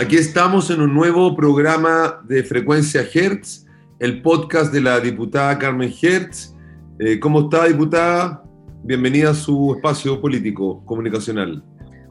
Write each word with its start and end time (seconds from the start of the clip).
Aquí 0.00 0.16
estamos 0.16 0.70
en 0.70 0.80
un 0.80 0.94
nuevo 0.94 1.36
programa 1.36 2.22
de 2.26 2.42
Frecuencia 2.42 3.02
Hertz, 3.02 3.66
el 3.98 4.22
podcast 4.22 4.72
de 4.72 4.80
la 4.80 4.98
diputada 4.98 5.58
Carmen 5.58 5.92
Hertz. 5.92 6.54
Eh, 6.98 7.20
¿Cómo 7.20 7.40
está, 7.40 7.66
diputada? 7.66 8.42
Bienvenida 8.82 9.28
a 9.28 9.34
su 9.34 9.74
espacio 9.76 10.18
político 10.18 10.82
comunicacional. 10.86 11.62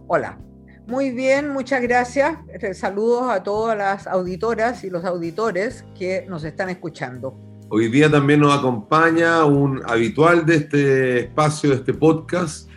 Hola, 0.05 0.37
muy 0.85 1.09
bien, 1.09 1.49
muchas 1.49 1.81
gracias. 1.81 2.37
Saludos 2.73 3.23
a 3.27 3.41
todas 3.41 3.75
las 3.75 4.05
auditoras 4.05 4.83
y 4.83 4.91
los 4.91 5.03
auditores 5.03 5.83
que 5.97 6.27
nos 6.29 6.43
están 6.43 6.69
escuchando. 6.69 7.39
Hoy 7.69 7.87
día 7.87 8.07
también 8.07 8.41
nos 8.41 8.55
acompaña 8.55 9.45
un 9.45 9.81
habitual 9.87 10.45
de 10.45 10.55
este 10.57 11.19
espacio, 11.21 11.71
de 11.71 11.77
este 11.77 11.95
podcast, 11.95 12.69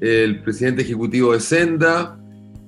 el 0.00 0.42
presidente 0.42 0.82
ejecutivo 0.82 1.34
de 1.34 1.38
Senda, 1.38 2.18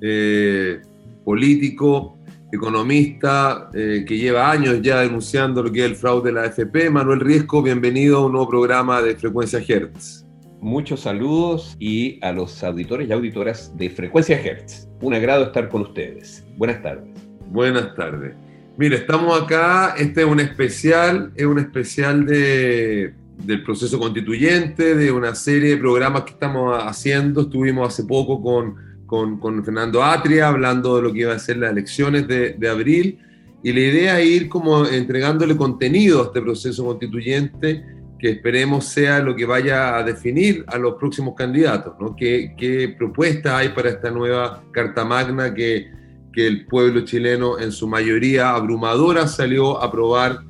eh, 0.01 0.81
político, 1.29 2.17
economista, 2.51 3.69
eh, 3.75 4.03
que 4.09 4.17
lleva 4.17 4.51
años 4.51 4.81
ya 4.81 5.03
denunciando 5.03 5.63
lo 5.63 5.71
que 5.71 5.81
es 5.81 5.91
el 5.91 5.95
fraude 5.95 6.31
de 6.31 6.33
la 6.33 6.45
AFP. 6.45 6.89
Manuel 6.89 7.21
Riesco, 7.21 7.63
bienvenido 7.63 8.17
a 8.17 8.25
un 8.25 8.33
nuevo 8.33 8.49
programa 8.49 9.03
de 9.03 9.15
Frecuencia 9.15 9.61
Hertz. 9.61 10.25
Muchos 10.63 11.01
saludos 11.01 11.77
y 11.79 12.19
a 12.25 12.33
los 12.33 12.65
auditores 12.65 13.11
y 13.11 13.13
auditoras 13.13 13.77
de 13.77 13.91
Frecuencia 13.91 14.41
Hertz. 14.41 14.89
Un 15.03 15.13
agrado 15.13 15.45
estar 15.45 15.69
con 15.69 15.83
ustedes. 15.83 16.47
Buenas 16.57 16.83
tardes. 16.83 17.11
Buenas 17.51 17.95
tardes. 17.95 18.35
Mire, 18.79 18.97
estamos 18.97 19.39
acá, 19.39 19.97
este 19.99 20.23
es 20.23 20.27
un 20.27 20.41
especial, 20.41 21.31
es 21.37 21.45
un 21.45 21.59
especial 21.59 22.25
de, 22.25 23.13
del 23.45 23.63
proceso 23.65 23.99
constituyente, 23.99 24.95
de 24.95 25.13
una 25.13 25.35
serie 25.35 25.73
de 25.73 25.77
programas 25.77 26.23
que 26.23 26.31
estamos 26.31 26.75
haciendo. 26.83 27.43
Estuvimos 27.43 27.87
hace 27.87 28.05
poco 28.05 28.41
con 28.41 28.88
con, 29.09 29.41
con, 29.41 29.65
Fernando 29.65 30.05
Atria, 30.05 30.49
hablando 30.49 30.97
de 30.97 31.03
lo 31.03 31.13
que 31.13 31.21
iban 31.21 31.37
a 31.37 31.39
ser 31.41 31.57
las 31.57 31.73
elecciones 31.73 32.29
de, 32.29 32.53
de, 32.53 32.69
abril, 32.69 33.19
y 33.63 33.73
la 33.73 33.81
idea 33.81 34.21
es 34.21 34.27
ir 34.27 34.49
como 34.49 34.87
entregándole 34.87 35.57
contenido 35.57 36.21
a 36.21 36.27
este 36.27 36.41
proceso 36.43 36.85
constituyente 36.85 37.85
que 38.19 38.31
esperemos 38.31 38.85
sea 38.85 39.21
lo 39.21 39.35
que 39.35 39.47
vaya 39.47 39.97
a 39.97 40.03
definir 40.03 40.65
a 40.67 40.77
los 40.77 40.95
próximos 40.95 41.35
candidatos, 41.35 41.95
¿no? 41.99 42.15
¿Qué, 42.15 42.55
qué 42.57 42.95
propuestas 42.99 43.55
hay 43.55 43.71
para 43.71 43.91
esta 43.91 44.11
nueva 44.11 44.63
Carta 44.73 45.05
Magna 45.05 45.55
que, 45.55 45.91
que 46.33 46.47
el 46.47 46.67
pueblo 46.67 47.01
chileno 47.03 47.59
en 47.59 47.73
su 47.73 47.89
mayoría 47.89 48.51
abrumadora 48.51 49.27
salió 49.27 49.81
a 49.81 49.87
aprobar 49.87 50.41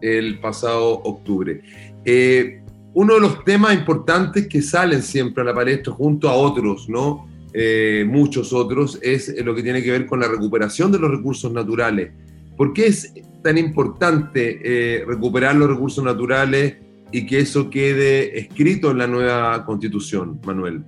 el 0.00 0.38
pasado 0.40 1.00
octubre? 1.04 1.62
Eh, 2.04 2.62
uno 2.94 3.14
de 3.14 3.20
los 3.20 3.44
temas 3.44 3.72
importantes 3.72 4.48
que 4.48 4.60
salen 4.60 5.02
siempre 5.02 5.42
a 5.42 5.46
la 5.46 5.54
palestra 5.54 5.92
junto 5.92 6.28
a 6.28 6.34
otros, 6.34 6.88
¿no? 6.88 7.31
Eh, 7.54 8.04
muchos 8.08 8.52
otros, 8.52 8.98
es 9.02 9.34
lo 9.44 9.54
que 9.54 9.62
tiene 9.62 9.82
que 9.82 9.90
ver 9.90 10.06
con 10.06 10.20
la 10.20 10.28
recuperación 10.28 10.90
de 10.90 10.98
los 10.98 11.10
recursos 11.10 11.52
naturales. 11.52 12.10
¿Por 12.56 12.72
qué 12.72 12.86
es 12.86 13.12
tan 13.42 13.58
importante 13.58 14.60
eh, 14.62 15.04
recuperar 15.06 15.56
los 15.56 15.68
recursos 15.68 16.02
naturales 16.02 16.76
y 17.10 17.26
que 17.26 17.40
eso 17.40 17.68
quede 17.68 18.38
escrito 18.38 18.90
en 18.90 18.98
la 18.98 19.06
nueva 19.06 19.64
constitución, 19.66 20.40
Manuel? 20.46 20.82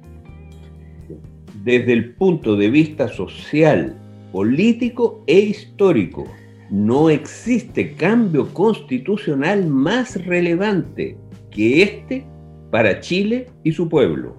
Desde 1.63 1.93
el 1.93 2.15
punto 2.15 2.57
de 2.57 2.71
vista 2.71 3.09
social, 3.09 3.99
político 4.33 5.23
e 5.27 5.39
histórico, 5.41 6.27
no 6.71 7.11
existe 7.11 7.95
cambio 7.95 8.49
constitucional 8.55 9.67
más 9.67 10.25
relevante 10.25 11.17
que 11.51 11.83
este 11.83 12.27
para 12.71 13.01
Chile 13.01 13.47
y 13.63 13.73
su 13.73 13.89
pueblo. 13.89 14.35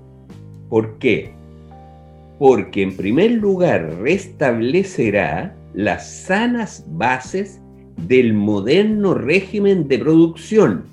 ¿Por 0.69 0.97
qué? 0.97 1.34
Porque 2.39 2.83
en 2.83 2.95
primer 2.95 3.31
lugar 3.31 3.97
restablecerá 4.01 5.55
las 5.73 6.09
sanas 6.09 6.85
bases 6.89 7.61
del 8.07 8.33
moderno 8.33 9.13
régimen 9.13 9.87
de 9.87 9.99
producción, 9.99 10.85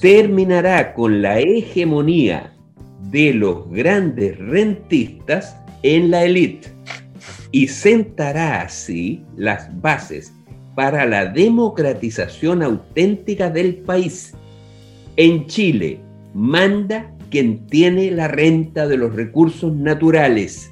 terminará 0.00 0.94
con 0.94 1.22
la 1.22 1.40
hegemonía 1.40 2.52
de 3.10 3.34
los 3.34 3.70
grandes 3.70 4.38
rentistas 4.38 5.56
en 5.82 6.10
la 6.10 6.24
élite 6.24 6.68
y 7.52 7.68
sentará 7.68 8.62
así 8.62 9.22
las 9.36 9.68
bases 9.80 10.32
para 10.74 11.06
la 11.06 11.26
democratización 11.26 12.62
auténtica 12.62 13.48
del 13.50 13.76
país. 13.76 14.34
En 15.16 15.46
Chile 15.46 16.00
manda 16.34 17.13
quien 17.30 17.66
tiene 17.66 18.10
la 18.10 18.28
renta 18.28 18.86
de 18.86 18.96
los 18.96 19.14
recursos 19.14 19.74
naturales. 19.74 20.70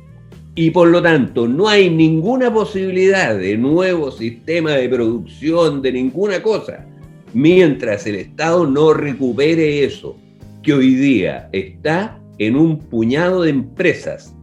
Y 0.54 0.70
por 0.70 0.88
lo 0.88 1.02
tanto, 1.02 1.48
no 1.48 1.68
hay 1.68 1.88
ninguna 1.88 2.52
posibilidad 2.52 3.36
de 3.36 3.56
nuevo 3.56 4.10
sistema 4.10 4.72
de 4.72 4.88
producción, 4.88 5.80
de 5.80 5.92
ninguna 5.92 6.42
cosa, 6.42 6.86
mientras 7.32 8.06
el 8.06 8.16
Estado 8.16 8.66
no 8.66 8.92
recupere 8.92 9.84
eso, 9.84 10.16
que 10.62 10.74
hoy 10.74 10.94
día 10.94 11.48
está 11.52 12.20
en 12.38 12.56
un 12.56 12.78
puñado 12.78 13.42
de 13.42 13.50
empresas. 13.50 14.34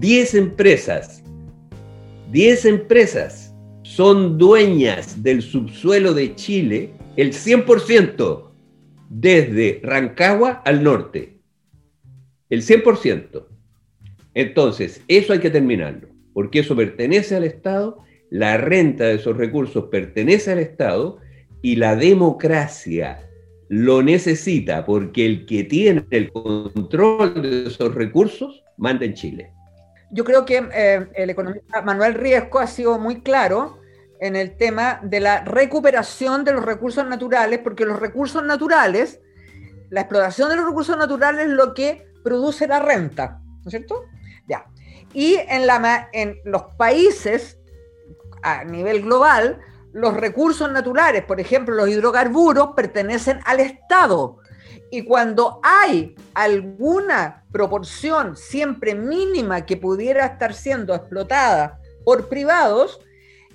10 0.00 0.34
empresas, 0.34 1.22
10 2.32 2.64
empresas 2.64 3.54
son 3.82 4.38
dueñas 4.38 5.22
del 5.22 5.42
subsuelo 5.42 6.14
de 6.14 6.34
Chile, 6.36 6.90
el 7.16 7.32
100%, 7.32 8.50
desde 9.10 9.80
Rancagua 9.82 10.62
al 10.64 10.84
norte 10.84 11.39
el 12.50 12.62
100%. 12.62 13.46
Entonces, 14.34 15.02
eso 15.08 15.32
hay 15.32 15.38
que 15.38 15.50
terminarlo, 15.50 16.08
porque 16.34 16.60
eso 16.60 16.76
pertenece 16.76 17.36
al 17.36 17.44
Estado, 17.44 18.04
la 18.30 18.56
renta 18.56 19.04
de 19.04 19.14
esos 19.14 19.36
recursos 19.36 19.86
pertenece 19.90 20.52
al 20.52 20.58
Estado 20.58 21.18
y 21.62 21.76
la 21.76 21.96
democracia 21.96 23.26
lo 23.68 24.02
necesita 24.02 24.84
porque 24.84 25.26
el 25.26 25.46
que 25.46 25.64
tiene 25.64 26.04
el 26.10 26.32
control 26.32 27.40
de 27.42 27.68
esos 27.68 27.94
recursos 27.94 28.64
manda 28.76 29.04
en 29.04 29.14
Chile. 29.14 29.52
Yo 30.10 30.24
creo 30.24 30.44
que 30.44 30.68
eh, 30.74 31.06
el 31.14 31.30
economista 31.30 31.82
Manuel 31.82 32.14
Riesco 32.14 32.58
ha 32.58 32.66
sido 32.66 32.98
muy 32.98 33.20
claro 33.20 33.78
en 34.20 34.36
el 34.36 34.56
tema 34.56 35.00
de 35.02 35.20
la 35.20 35.44
recuperación 35.44 36.44
de 36.44 36.52
los 36.52 36.64
recursos 36.64 37.06
naturales, 37.06 37.60
porque 37.60 37.86
los 37.86 37.98
recursos 37.98 38.44
naturales, 38.44 39.20
la 39.88 40.02
explotación 40.02 40.48
de 40.48 40.56
los 40.56 40.66
recursos 40.66 40.96
naturales 40.96 41.46
es 41.46 41.52
lo 41.52 41.74
que 41.74 42.09
produce 42.22 42.66
la 42.66 42.78
renta, 42.78 43.40
¿no 43.44 43.62
es 43.66 43.70
cierto? 43.70 44.04
Ya. 44.48 44.66
Y 45.12 45.34
en, 45.34 45.68
en 46.12 46.40
los 46.44 46.62
países 46.76 47.58
a 48.42 48.64
nivel 48.64 49.02
global, 49.02 49.60
los 49.92 50.14
recursos 50.14 50.70
naturales, 50.70 51.24
por 51.24 51.40
ejemplo, 51.40 51.74
los 51.74 51.88
hidrocarburos, 51.88 52.70
pertenecen 52.74 53.40
al 53.44 53.60
Estado. 53.60 54.38
Y 54.90 55.04
cuando 55.04 55.60
hay 55.62 56.16
alguna 56.34 57.44
proporción 57.52 58.36
siempre 58.36 58.94
mínima 58.94 59.66
que 59.66 59.76
pudiera 59.76 60.26
estar 60.26 60.54
siendo 60.54 60.94
explotada 60.94 61.80
por 62.04 62.28
privados, 62.28 63.00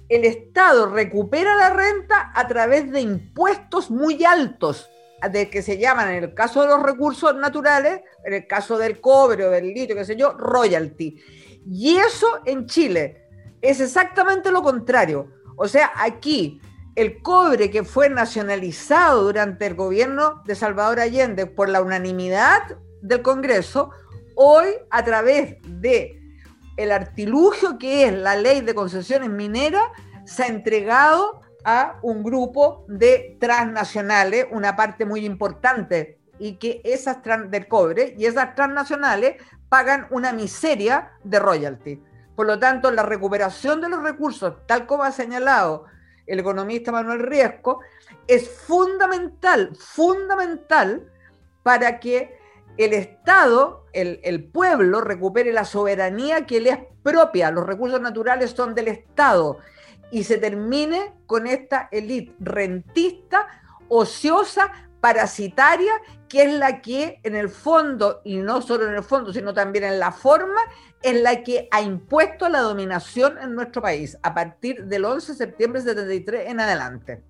el 0.08 0.24
Estado 0.24 0.88
recupera 0.88 1.56
la 1.56 1.72
renta 1.72 2.32
a 2.36 2.48
través 2.48 2.92
de 2.92 3.02
impuestos 3.02 3.90
muy 3.90 4.24
altos 4.24 4.90
de 5.32 5.50
que 5.50 5.62
se 5.62 5.78
llaman, 5.78 6.12
en 6.12 6.24
el 6.24 6.34
caso 6.34 6.62
de 6.62 6.68
los 6.68 6.84
recursos 6.84 7.36
naturales, 7.36 8.02
en 8.24 8.34
el 8.34 8.48
caso 8.48 8.78
del 8.78 9.00
cobre 9.00 9.46
o 9.46 9.50
del 9.52 9.74
litio, 9.74 9.96
qué 9.96 10.06
sé 10.06 10.16
yo, 10.16 10.34
royalty. 10.34 11.22
Y 11.70 11.98
eso 11.98 12.28
en 12.46 12.68
Chile 12.68 13.28
es 13.62 13.80
exactamente 13.80 14.52
lo 14.52 14.62
contrario. 14.62 15.32
O 15.56 15.68
sea, 15.68 15.92
aquí 15.96 16.62
el 16.96 17.22
cobre 17.22 17.70
que 17.72 17.84
fue 17.84 18.10
nacionalizado 18.10 19.24
durante 19.24 19.66
el 19.66 19.76
gobierno 19.76 20.42
de 20.46 20.56
Salvador 20.56 21.00
Allende 21.00 21.46
por 21.46 21.70
la 21.70 21.82
unanimidad 21.82 22.78
del 23.02 23.22
Congreso, 23.22 23.92
hoy 24.36 24.68
a 24.90 25.04
través 25.04 25.58
de 25.68 26.22
el 26.78 26.92
artilugio 26.92 27.78
que 27.78 28.06
es 28.06 28.14
la 28.14 28.36
ley 28.36 28.62
de 28.62 28.76
concesiones 28.76 29.30
mineras, 29.30 29.84
se 30.26 30.44
ha 30.44 30.48
entregado 30.48 31.42
a 31.66 31.98
un 32.04 32.24
grupo 32.24 32.86
de 32.88 33.38
transnacionales, 33.42 34.46
una 34.52 34.76
parte 34.76 35.04
muy 35.04 35.26
importante, 35.26 36.20
y 36.38 36.58
que 36.58 36.82
esas 36.84 37.18
del 37.50 37.68
cobre 37.68 38.14
y 38.18 38.26
esas 38.26 38.56
transnacionales 38.56 39.42
pagan 39.68 40.08
una 40.12 40.32
miseria 40.32 41.12
de 41.24 41.40
royalty. 41.40 42.02
Por 42.36 42.46
lo 42.46 42.60
tanto, 42.60 42.92
la 42.92 43.04
recuperación 43.04 43.82
de 43.82 43.90
los 43.90 44.04
recursos, 44.04 44.54
tal 44.68 44.86
como 44.86 45.04
ha 45.04 45.12
señalado 45.12 45.86
el 46.28 46.40
economista 46.40 46.92
Manuel 46.92 47.22
Riesco, 47.22 47.80
es 48.28 48.50
fundamental, 48.50 49.76
fundamental 49.76 51.10
para 51.64 52.00
que 52.00 52.38
el 52.78 52.94
Estado, 52.94 53.86
el, 53.94 54.20
el, 54.24 54.44
pueblo, 54.44 55.02
recupere 55.02 55.54
la 55.54 55.64
soberanía 55.64 56.46
que 56.46 56.60
le 56.60 56.70
es 56.72 56.80
propia. 57.02 57.50
Los 57.52 57.66
recursos 57.66 58.02
naturales 58.02 58.52
son 58.52 58.76
del 58.76 58.90
Estado 58.90 59.60
y 60.12 60.24
se 60.24 60.38
termine 60.38 61.14
con 61.26 61.48
esta 61.48 61.90
élite 61.92 62.34
rentista, 62.40 63.48
ociosa, 63.88 64.72
parasitaria, 65.06 65.94
que 66.28 66.44
es 66.44 66.54
la 66.54 66.82
que 66.82 67.20
en 67.22 67.36
el 67.36 67.50
fondo, 67.50 68.22
y 68.24 68.38
no 68.38 68.62
solo 68.64 68.88
en 68.88 68.96
el 68.96 69.04
fondo, 69.04 69.32
sino 69.32 69.54
también 69.54 69.84
en 69.84 70.00
la 70.00 70.12
forma, 70.12 70.60
es 71.04 71.22
la 71.22 71.44
que 71.44 71.68
ha 71.70 71.82
impuesto 71.82 72.50
la 72.50 72.62
dominación 72.62 73.38
en 73.38 73.54
nuestro 73.54 73.84
país 73.84 74.18
a 74.24 74.34
partir 74.34 74.86
del 74.86 75.06
11 75.06 75.34
de 75.34 75.38
septiembre 75.38 75.82
de 75.84 75.90
73 75.90 76.50
en 76.50 76.60
adelante. 76.60 77.22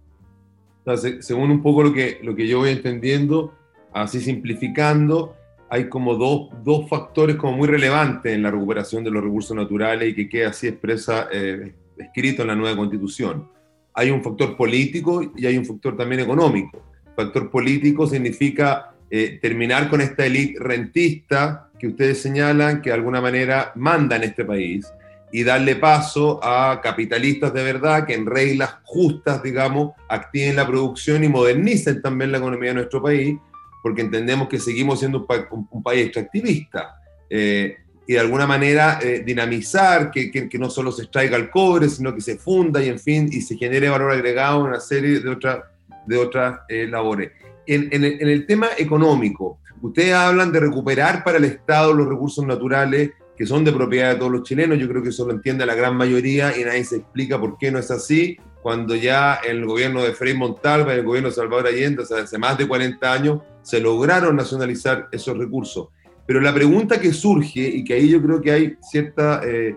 según 1.20 1.52
un 1.52 1.62
poco 1.62 1.84
lo 1.84 1.92
que, 1.92 2.20
lo 2.24 2.34
que 2.34 2.48
yo 2.48 2.60
voy 2.60 2.70
entendiendo, 2.70 3.54
así 3.92 4.22
simplificando, 4.22 5.36
hay 5.70 5.90
como 5.90 6.16
dos, 6.16 6.52
dos, 6.64 6.88
factores 6.88 7.36
como 7.36 7.58
muy 7.58 7.68
relevantes 7.68 8.34
en 8.34 8.44
la 8.44 8.52
recuperación 8.52 9.04
de 9.04 9.12
los 9.12 9.22
recursos 9.22 9.58
naturales 9.58 10.08
y 10.08 10.16
que 10.16 10.30
queda 10.30 10.50
así 10.52 10.68
expresa, 10.68 11.28
eh, 11.30 11.74
escrito 11.98 12.42
en 12.42 12.50
la 12.50 12.56
nueva 12.56 12.76
constitución. 12.76 13.50
Hay 13.94 14.12
un 14.12 14.24
factor 14.24 14.58
político 14.58 15.32
y 15.36 15.46
hay 15.46 15.58
un 15.58 15.66
factor 15.66 15.96
también 15.96 16.22
económico. 16.22 16.84
factor 17.16 17.50
político 17.50 18.08
significa 18.08 18.92
eh, 19.10 19.40
terminar 19.42 19.90
con 19.90 20.02
esta 20.02 20.26
élite 20.26 20.60
rentista 20.60 21.70
que 21.80 21.88
ustedes 21.88 22.22
señalan 22.22 22.82
que 22.82 22.90
de 22.90 22.96
alguna 22.96 23.22
manera 23.22 23.72
manda 23.76 24.16
en 24.16 24.24
este 24.24 24.44
país 24.44 24.86
y 25.32 25.44
darle 25.44 25.76
paso 25.76 26.40
a 26.44 26.80
capitalistas 26.82 27.54
de 27.54 27.64
verdad 27.64 28.06
que 28.06 28.14
en 28.14 28.26
reglas 28.26 28.78
justas, 28.84 29.44
digamos, 29.44 29.94
activen 30.10 30.56
la 30.56 30.68
producción 30.68 31.24
y 31.24 31.30
modernicen 31.30 32.02
también 32.02 32.32
la 32.32 32.38
economía 32.38 32.70
de 32.70 32.76
nuestro 32.76 33.02
país 33.02 33.38
porque 33.86 34.02
entendemos 34.02 34.48
que 34.48 34.60
seguimos 34.60 34.98
siendo 34.98 35.28
un, 35.52 35.84
país 35.84 36.06
extractivista. 36.06 36.98
Eh, 37.30 37.78
y 38.08 38.14
de 38.14 38.20
alguna 38.20 38.46
manera 38.46 39.00
eh, 39.02 39.24
dinamizar, 39.26 40.12
que, 40.12 40.32
que, 40.32 40.60
no 40.60 40.70
solo 40.70 40.92
se 40.92 41.04
extraiga 41.04 41.38
el 41.38 41.50
cobre, 41.50 41.90
sino 41.90 42.14
que 42.14 42.22
se 42.22 42.38
funda 42.38 42.84
y 42.84 42.90
en 42.90 43.00
fin, 43.00 43.30
y 43.32 43.42
se 43.42 43.58
genere 43.58 43.90
valor 43.90 44.12
agregado 44.12 44.62
en 44.62 44.68
una 44.68 44.80
serie 44.80 45.20
de, 45.20 45.30
otras 45.30 45.60
de 46.06 46.18
otras 46.18 46.60
eh, 46.70 46.88
labores. 46.88 47.32
En, 47.66 47.90
en, 47.92 48.04
el, 48.04 48.22
en, 48.22 48.30
el, 48.30 48.46
tema 48.46 48.70
económico, 48.78 49.60
ustedes 49.82 50.14
hablan 50.14 50.52
de 50.52 50.60
recuperar 50.60 51.24
para 51.24 51.38
el 51.38 51.46
Estado 51.46 51.94
los 51.94 52.08
recursos 52.08 52.46
naturales 52.46 53.12
que 53.36 53.46
son 53.46 53.66
de 53.66 53.74
propiedad 53.74 54.14
de 54.14 54.20
todos 54.20 54.32
los 54.32 54.44
chilenos, 54.44 54.80
yo 54.80 54.88
creo 54.88 55.04
que 55.04 55.10
eso 55.10 55.26
lo 55.26 55.34
entiende 55.34 55.66
la 55.66 55.76
gran 55.76 55.96
mayoría 55.98 56.58
y 56.58 56.64
nadie 56.64 56.86
se 56.86 56.98
explica 56.98 57.40
por 57.40 57.58
qué 57.58 57.70
no 57.70 57.80
es 57.80 57.92
así, 57.92 58.38
cuando 58.62 58.96
ya 58.96 59.36
el 59.36 59.66
gobierno 59.66 60.02
de 60.02 60.14
Frei 60.14 60.34
Montalva 60.34 60.96
y 60.96 61.00
el 61.00 61.06
gobierno 61.06 61.30
de 61.30 61.36
Salvador 61.36 61.68
Allende, 61.68 62.04
o 62.04 62.06
sea, 62.06 62.24
hace 62.24 62.38
más 62.38 62.58
de 62.58 62.68
40 62.68 63.12
años, 63.12 63.42
se 63.62 63.80
lograron 63.80 64.36
nacionalizar 64.36 65.10
esos 65.12 65.38
recursos. 65.38 65.90
Pero 66.26 66.42
la 66.42 66.54
pregunta 66.54 67.00
que 67.00 67.14
surge, 67.14 67.62
y 67.62 67.84
que 67.84 67.94
ahí 67.94 68.10
yo 68.10 68.22
creo 68.22 68.42
que 68.42 68.52
hay 68.52 68.78
cierta, 68.82 69.42
eh, 69.46 69.76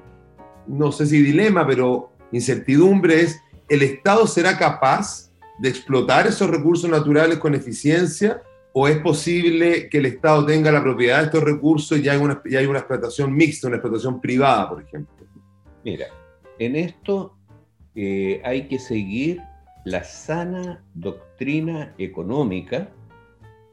no 0.67 0.93
sé 0.93 1.07
si 1.07 1.23
dilema, 1.23 1.67
pero 1.67 2.13
incertidumbre, 2.33 3.21
es, 3.21 3.41
¿el 3.69 3.83
Estado 3.83 4.27
será 4.27 4.57
capaz 4.57 5.31
de 5.59 5.69
explotar 5.69 6.27
esos 6.27 6.49
recursos 6.49 6.89
naturales 6.89 7.39
con 7.39 7.55
eficiencia? 7.55 8.43
¿O 8.73 8.89
es 8.89 8.99
posible 8.99 9.89
que 9.89 9.99
el 9.99 10.07
Estado 10.07 10.47
tenga 10.47 10.71
la 10.71 10.83
propiedad 10.83 11.19
de 11.19 11.25
estos 11.25 11.43
recursos 11.43 11.99
y 11.99 12.03
ya 12.03 12.13
hay 12.13 12.19
una, 12.19 12.79
explotación 12.79 13.35
mixta, 13.35 13.67
una 13.67 13.77
explotación 13.77 14.21
privada, 14.21 14.69
por 14.69 14.83
ejemplo? 14.83 15.27
Mira, 15.85 16.07
en 16.59 16.77
esto 16.77 17.37
eh, 17.95 18.41
hay 18.45 18.69
que 18.69 18.79
seguir 18.79 19.41
la 19.85 20.05
sana 20.05 20.85
doctrina 20.95 21.95
económica 21.99 22.91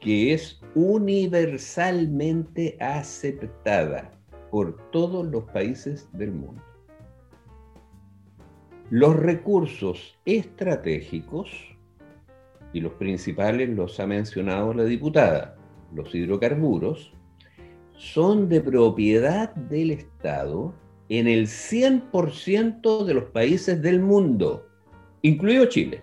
que 0.00 0.32
es 0.32 0.60
universalmente 0.74 2.76
aceptada 2.80 4.10
por 4.50 4.90
todos 4.90 5.26
los 5.26 5.44
países 5.44 6.08
del 6.12 6.32
mundo. 6.32 6.62
Los 8.90 9.16
recursos 9.16 10.18
estratégicos, 10.24 11.50
y 12.72 12.80
los 12.80 12.92
principales 12.92 13.68
los 13.70 13.98
ha 14.00 14.06
mencionado 14.06 14.74
la 14.74 14.84
diputada, 14.84 15.56
los 15.94 16.14
hidrocarburos, 16.14 17.12
son 17.96 18.48
de 18.48 18.60
propiedad 18.60 19.54
del 19.54 19.92
Estado 19.92 20.74
en 21.08 21.26
el 21.26 21.46
100% 21.46 23.04
de 23.04 23.14
los 23.14 23.24
países 23.24 23.80
del 23.80 24.00
mundo, 24.00 24.66
incluido 25.22 25.66
Chile. 25.66 26.02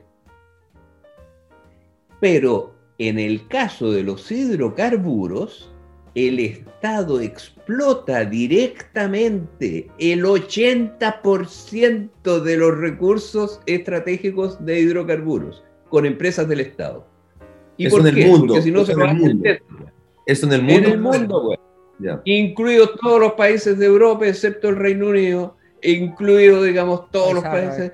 Pero 2.19 2.72
en 2.97 3.19
el 3.19 3.47
caso 3.47 3.91
de 3.91 4.03
los 4.03 4.31
hidrocarburos, 4.31 5.69
el 6.15 6.39
Estado 6.39 7.19
explota 7.21 8.25
directamente 8.25 9.87
el 9.97 10.23
80% 10.23 12.39
de 12.41 12.57
los 12.57 12.77
recursos 12.77 13.59
estratégicos 13.65 14.63
de 14.63 14.81
hidrocarburos 14.81 15.63
con 15.89 16.05
empresas 16.05 16.47
del 16.47 16.59
Estado. 16.59 17.07
¿Y 17.77 17.87
Eso 17.87 17.97
por 17.97 18.07
en 18.07 18.15
qué? 18.15 18.23
El 18.23 18.29
mundo. 18.29 18.53
Porque 18.53 18.61
si 18.61 18.71
no 18.71 18.85
se 18.85 18.93
va 18.95 19.09
a 19.09 19.17
Eso 20.25 20.45
en 20.45 20.53
el 20.53 20.61
mundo. 20.61 20.87
En 20.87 20.93
el 20.93 21.01
mundo, 21.01 21.41
güey. 21.41 21.57
Incluidos 22.25 22.91
todos 23.01 23.19
los 23.19 23.33
países 23.33 23.79
de 23.79 23.85
Europa, 23.85 24.27
excepto 24.27 24.69
el 24.69 24.75
Reino 24.75 25.07
Unido, 25.07 25.57
incluidos, 25.81 26.65
digamos, 26.65 27.09
todos 27.11 27.33
los 27.33 27.43
países. 27.43 27.93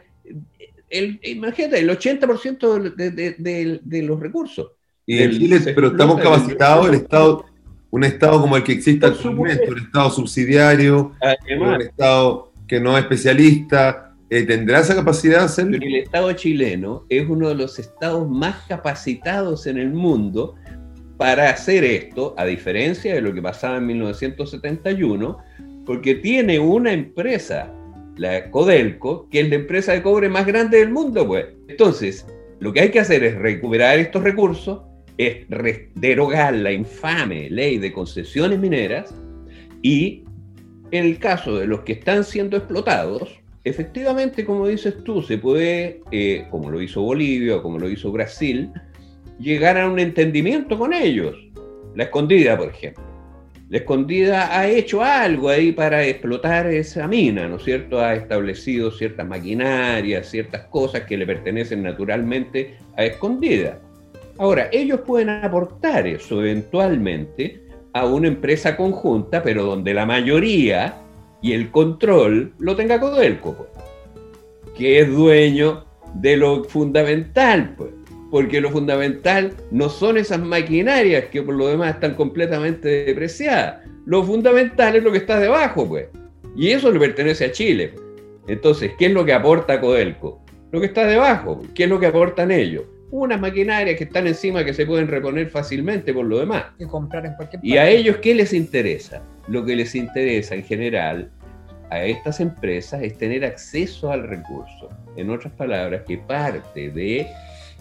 El, 0.90 1.19
imagínate, 1.24 1.80
el 1.80 1.90
80% 1.90 2.95
de, 2.95 3.80
de 3.81 4.02
los 4.02 4.19
recursos. 4.19 4.72
Y 5.10 5.24
en 5.24 5.32
Chile, 5.32 5.60
pero 5.74 5.88
estamos 5.88 6.22
capacitados, 6.22 6.88
el 6.88 6.94
Estado, 6.94 7.44
un 7.90 8.04
Estado 8.04 8.40
como 8.42 8.56
el 8.56 8.64
que 8.64 8.74
existe 8.74 9.08
actualmente, 9.08 9.68
un 9.68 9.80
Estado 9.80 10.12
subsidiario, 10.12 11.14
un 11.60 11.82
Estado 11.82 12.52
que 12.68 12.80
no 12.80 12.96
es 12.96 13.06
especialista, 13.06 14.14
eh, 14.30 14.44
¿tendrá 14.44 14.82
esa 14.82 14.94
capacidad 14.94 15.40
de 15.40 15.46
hacerlo? 15.46 15.78
el 15.82 15.96
Estado 15.96 16.32
chileno 16.34 17.06
es 17.10 17.28
uno 17.28 17.50
de 17.50 17.56
los 17.56 17.80
estados 17.80 18.30
más 18.30 18.68
capacitados 18.68 19.66
en 19.66 19.80
el 19.80 19.90
mundo 19.90 20.54
para 21.18 21.50
hacer 21.50 21.84
esto, 21.84 22.36
a 22.38 22.46
diferencia 22.46 23.16
de 23.16 23.22
lo 23.22 23.34
que 23.34 23.42
pasaba 23.42 23.78
en 23.78 23.88
1971, 23.88 25.40
porque 25.88 26.14
tiene 26.14 26.60
una 26.60 26.94
empresa, 26.94 27.74
la 28.16 28.52
Codelco, 28.52 29.28
que 29.32 29.42
es 29.42 29.50
la 29.50 29.56
empresa 29.56 29.94
de 29.94 30.04
cobre 30.04 30.30
más 30.30 30.46
grande 30.46 30.78
del 30.78 30.92
mundo, 30.92 31.26
pues. 31.26 31.48
Entonces, 31.68 32.28
lo 32.60 32.72
que 32.72 32.81
hay 32.81 32.92
que 32.92 33.00
hacer 33.00 33.24
es 33.24 33.33
recuperar 33.33 33.98
estos 33.98 34.22
recursos, 34.22 34.81
es 35.19 35.45
derogar 35.95 36.54
la 36.56 36.71
infame 36.71 37.49
ley 37.49 37.78
de 37.78 37.92
concesiones 37.92 38.57
mineras 38.57 39.14
y 39.81 40.23
en 40.92 41.06
el 41.06 41.19
caso 41.19 41.57
de 41.57 41.68
los 41.68 41.81
que 41.81 41.92
están 41.92 42.23
siendo 42.23 42.56
explotados, 42.56 43.38
efectivamente, 43.66 44.45
como 44.45 44.66
dices 44.66 45.04
tú, 45.04 45.21
se 45.21 45.38
puede, 45.38 45.99
eh, 46.11 46.47
como 46.49 46.71
lo 46.71 46.81
hizo 46.81 47.02
Bolivia 47.02 47.61
como 47.61 47.78
lo 47.78 47.90
hizo 47.90 48.14
Brasil, 48.14 48.71
llegar 49.40 49.78
a 49.78 49.90
un 49.90 49.99
entendimiento 49.99 50.78
con 50.78 50.94
ellos. 50.94 51.35
La 51.95 52.06
escondida, 52.06 52.57
por 52.57 52.69
ejemplo. 52.69 53.04
La 53.68 53.80
escondida 53.80 54.57
ha 54.57 54.68
hecho 54.68 55.04
algo 55.04 55.49
ahí 55.49 55.73
para 55.73 56.06
explotar 56.06 56.66
esa 56.68 57.09
mina, 57.09 57.49
¿no 57.49 57.57
es 57.57 57.64
cierto? 57.64 57.99
Ha 57.99 58.16
establecido 58.16 58.90
ciertas 58.90 59.28
maquinarias, 59.28 60.30
ciertas 60.30 60.61
cosas 60.68 61.02
que 61.02 61.18
le 61.18 61.26
pertenecen 61.26 61.83
naturalmente 61.83 62.78
a 62.95 63.04
escondida. 63.04 63.80
Ahora, 64.40 64.69
ellos 64.72 65.02
pueden 65.02 65.30
aportar 65.30 66.08
eso 66.08 66.40
eventualmente 66.40 67.62
a 67.92 68.06
una 68.06 68.30
empresa 68.30 68.78
conjunta, 68.78 69.44
pero 69.44 69.66
donde 69.66 69.94
la 69.94 70.06
mayoría 70.06 71.02
y 71.42 71.52
el 71.52 71.69
control 71.72 72.54
lo 72.58 72.74
tenga 72.78 73.02
Codelco, 73.02 73.54
pues, 73.54 73.69
que 74.78 75.02
es 75.02 75.12
dueño 75.12 75.84
de 76.14 76.38
lo 76.38 76.64
fundamental, 76.64 77.76
pues, 77.78 77.90
porque 78.31 78.62
lo 78.62 78.69
fundamental 78.69 79.52
no 79.72 79.90
son 79.90 80.18
esas 80.18 80.40
maquinarias 80.40 81.26
que 81.26 81.44
por 81.44 81.56
lo 81.56 81.68
demás 81.68 81.96
están 81.96 82.14
completamente 82.14 83.04
depreciadas. 83.04 83.86
Lo 84.06 84.24
fundamental 84.24 84.96
es 84.96 85.04
lo 85.04 85.12
que 85.12 85.18
está 85.18 85.38
debajo, 85.38 85.86
pues. 85.86 86.08
Y 86.56 86.69
eso 86.69 86.90
le 86.94 87.00
pertenece 87.00 87.44
a 87.44 87.52
Chile. 87.52 87.90
Pues. 87.90 88.06
Entonces, 88.48 88.94
¿qué 88.98 89.08
es 89.08 89.12
lo 89.12 89.26
que 89.26 89.34
aporta 89.34 89.81
Codelco? 89.81 90.42
Lo 90.72 90.80
que 90.80 90.86
está 90.86 91.06
debajo. 91.06 91.62
¿Qué 91.76 91.84
es 91.84 91.90
lo 91.90 92.00
que 92.00 92.06
aportan 92.06 92.52
ellos? 92.52 92.86
Unas 93.11 93.39
maquinarias 93.39 93.97
que 93.97 94.04
están 94.04 94.28
encima 94.28 94.63
que 94.63 94.73
se 94.73 94.85
pueden 94.85 95.07
reponer 95.07 95.49
fácilmente 95.49 96.13
por 96.13 96.25
lo 96.25 96.39
demás. 96.39 96.66
Y 96.78 96.85
comprar 96.85 97.25
en 97.25 97.33
cualquier 97.33 97.63
Y 97.63 97.78
a 97.78 97.89
ellos, 97.89 98.18
¿qué 98.18 98.35
les 98.35 98.54
interesa? 98.54 99.21
Lo 99.47 99.66
que 99.66 99.75
les 99.75 99.95
interesa 99.95 100.56
en 100.56 100.63
general 100.63 101.31
a 101.89 102.04
estas 102.04 102.39
empresas 102.39 103.01
es 103.01 103.18
tener 103.18 103.44
acceso 103.44 104.11
al 104.11 104.28
recurso. 104.28 104.89
En 105.16 105.30
otras 105.30 105.54
palabras, 105.54 106.04
que 106.07 106.18
parte 106.19 106.92
de 106.92 107.28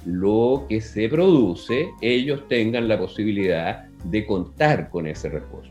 lo 0.06 0.64
que 0.68 0.80
se 0.80 1.08
produce, 1.08 1.88
ellos 2.00 2.47
tengan 2.49 2.88
la 2.88 2.99
posibilidad 2.99 3.87
de 4.04 4.25
contar 4.25 4.88
con 4.88 5.06
ese 5.06 5.28
recurso. 5.28 5.70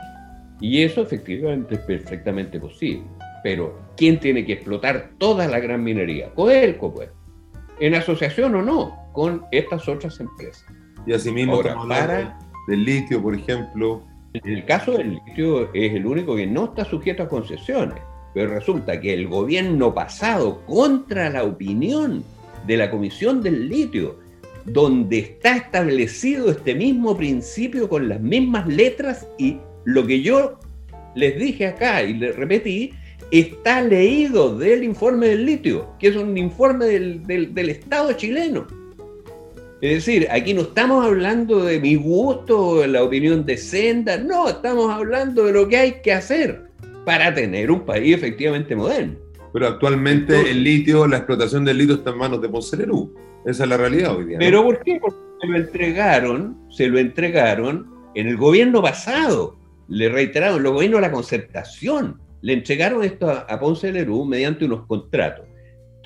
Y 0.59 0.83
eso 0.83 1.01
efectivamente 1.01 1.75
es 1.75 1.81
perfectamente 1.81 2.59
posible. 2.59 3.03
Pero, 3.43 3.79
¿quién 3.95 4.19
tiene 4.19 4.45
que 4.45 4.53
explotar 4.53 5.11
toda 5.17 5.47
la 5.47 5.59
gran 5.59 5.83
minería? 5.83 6.29
Codelco, 6.33 6.93
pues. 6.93 7.09
en 7.79 7.95
asociación 7.95 8.55
o 8.55 8.61
no 8.61 9.06
con 9.17 9.43
estas 9.51 9.87
otras 9.89 10.19
empresas. 10.19 10.63
Y 11.07 11.11
asimismo, 11.11 11.53
Ahora, 11.55 11.69
estamos 11.71 11.91
hablando 11.91 12.13
para- 12.35 12.39
del 12.67 12.85
litio, 12.85 13.19
por 13.19 13.33
ejemplo. 13.33 14.03
En 14.33 14.53
el 14.53 14.63
caso 14.65 14.91
del 14.91 15.19
litio 15.25 15.73
es 15.73 15.91
el 15.95 16.05
único 16.05 16.35
que 16.35 16.45
no 16.45 16.65
está 16.65 16.85
sujeto 16.85 17.23
a 17.23 17.27
concesiones, 17.27 17.97
pero 18.35 18.53
resulta 18.53 19.01
que 19.01 19.15
el 19.15 19.27
gobierno 19.27 19.91
pasado, 19.91 20.63
contra 20.67 21.31
la 21.31 21.43
opinión 21.45 22.23
de 22.67 22.77
la 22.77 22.91
Comisión 22.91 23.41
del 23.41 23.67
Litio, 23.69 24.19
donde 24.65 25.17
está 25.17 25.55
establecido 25.55 26.51
este 26.51 26.75
mismo 26.75 27.17
principio 27.17 27.89
con 27.89 28.07
las 28.07 28.21
mismas 28.21 28.67
letras 28.67 29.27
y 29.39 29.57
lo 29.85 30.05
que 30.05 30.21
yo 30.21 30.59
les 31.15 31.39
dije 31.39 31.65
acá 31.65 32.03
y 32.03 32.13
les 32.13 32.35
repetí, 32.35 32.91
está 33.31 33.81
leído 33.81 34.55
del 34.55 34.83
informe 34.83 35.29
del 35.29 35.43
litio, 35.45 35.87
que 35.97 36.09
es 36.09 36.15
un 36.15 36.37
informe 36.37 36.85
del, 36.85 37.25
del- 37.25 37.55
del 37.55 37.69
Estado 37.71 38.13
chileno. 38.13 38.67
Es 39.79 40.05
decir, 40.05 40.27
aquí 40.31 40.55
no 40.55 40.61
estamos 40.61 41.05
hablando 41.05 41.63
de 41.63 41.79
mi 41.79 41.95
gusto, 41.95 42.85
la 42.87 43.03
opinión 43.03 43.45
de 43.45 43.57
Senda, 43.57 44.17
no, 44.17 44.49
estamos 44.49 44.91
hablando 44.91 45.43
de 45.45 45.53
lo 45.53 45.67
que 45.67 45.77
hay 45.77 45.91
que 46.01 46.13
hacer 46.13 46.63
para 47.05 47.31
tener 47.33 47.69
un 47.69 47.81
país 47.85 48.15
efectivamente 48.15 48.75
moderno. 48.75 49.15
Pero 49.53 49.67
actualmente 49.67 50.33
Entonces- 50.33 50.55
el 50.55 50.63
litio, 50.63 51.07
la 51.07 51.17
explotación 51.17 51.63
del 51.63 51.77
litio 51.77 51.95
está 51.95 52.09
en 52.09 52.17
manos 52.17 52.41
de 52.41 52.49
Ponce 52.49 52.75
Lerú. 52.75 53.13
Esa 53.45 53.63
es 53.63 53.69
la 53.69 53.77
realidad 53.77 54.15
hoy 54.17 54.25
día. 54.25 54.37
¿no? 54.37 54.39
¿Pero 54.45 54.63
por 54.63 54.83
qué? 54.83 54.97
Porque 54.99 55.17
se 55.41 55.47
lo 55.47 55.57
entregaron, 55.57 56.57
se 56.69 56.87
lo 56.87 56.99
entregaron 56.99 57.87
en 58.15 58.27
el 58.27 58.35
gobierno 58.37 58.81
pasado. 58.81 59.57
Le 59.87 60.09
reiteraron, 60.09 60.63
los 60.63 60.73
gobiernos 60.73 61.01
de 61.01 61.07
la 61.07 61.13
concertación. 61.13 62.19
Le 62.41 62.53
entregaron 62.53 63.03
esto 63.03 63.29
a, 63.29 63.41
a 63.41 63.59
Ponce 63.59 63.87
de 63.87 63.93
Lerú 63.93 64.25
mediante 64.25 64.65
unos 64.65 64.85
contratos 64.87 65.46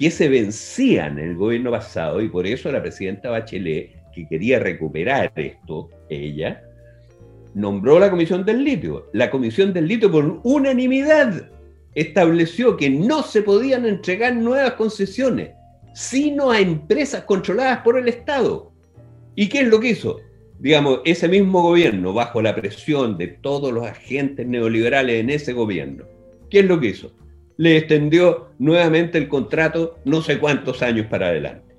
que 0.01 0.10
se 0.10 0.29
vencían 0.29 1.20
en 1.20 1.29
el 1.29 1.36
gobierno 1.36 1.70
pasado 1.70 2.24
y 2.24 2.27
por 2.27 2.48
eso 2.48 2.72
la 2.72 2.81
presidenta 2.81 3.29
Bachelet, 3.29 3.91
que 4.12 4.27
quería 4.27 4.58
recuperar 4.58 5.31
esto, 5.36 5.91
ella, 6.10 6.63
nombró 7.53 8.00
la 8.00 8.10
Comisión 8.10 8.43
del 8.43 8.63
Litio. 8.63 9.12
La 9.13 9.29
Comisión 9.29 9.74
del 9.74 9.88
Litio 9.88 10.12
por 10.12 10.39
unanimidad 10.41 11.51
estableció 11.93 12.77
que 12.77 12.89
no 12.89 13.22
se 13.22 13.43
podían 13.43 13.86
entregar 13.86 14.36
nuevas 14.36 14.74
concesiones, 14.74 15.51
sino 15.93 16.50
a 16.50 16.60
empresas 16.60 17.22
controladas 17.25 17.81
por 17.84 17.96
el 17.96 18.08
Estado. 18.08 18.72
¿Y 19.36 19.50
qué 19.50 19.60
es 19.60 19.67
lo 19.67 19.79
que 19.79 19.89
hizo? 19.89 20.20
Digamos, 20.58 21.01
ese 21.05 21.27
mismo 21.27 21.62
gobierno, 21.62 22.12
bajo 22.12 22.41
la 22.41 22.55
presión 22.55 23.20
de 23.20 23.27
todos 23.27 23.72
los 23.72 23.86
agentes 23.86 24.48
neoliberales 24.48 25.20
en 25.20 25.29
ese 25.29 25.53
gobierno, 25.53 26.05
¿qué 26.50 26.62
es 26.62 26.65
lo 26.65 26.79
que 26.79 26.88
hizo? 26.88 27.13
Le 27.62 27.77
extendió 27.77 28.50
nuevamente 28.58 29.20
el 29.20 29.27
contrato 29.27 30.00
no 30.03 30.24
sé 30.24 30.39
cuántos 30.39 30.82
años 30.82 31.06
para 31.06 31.27
adelante. 31.27 31.75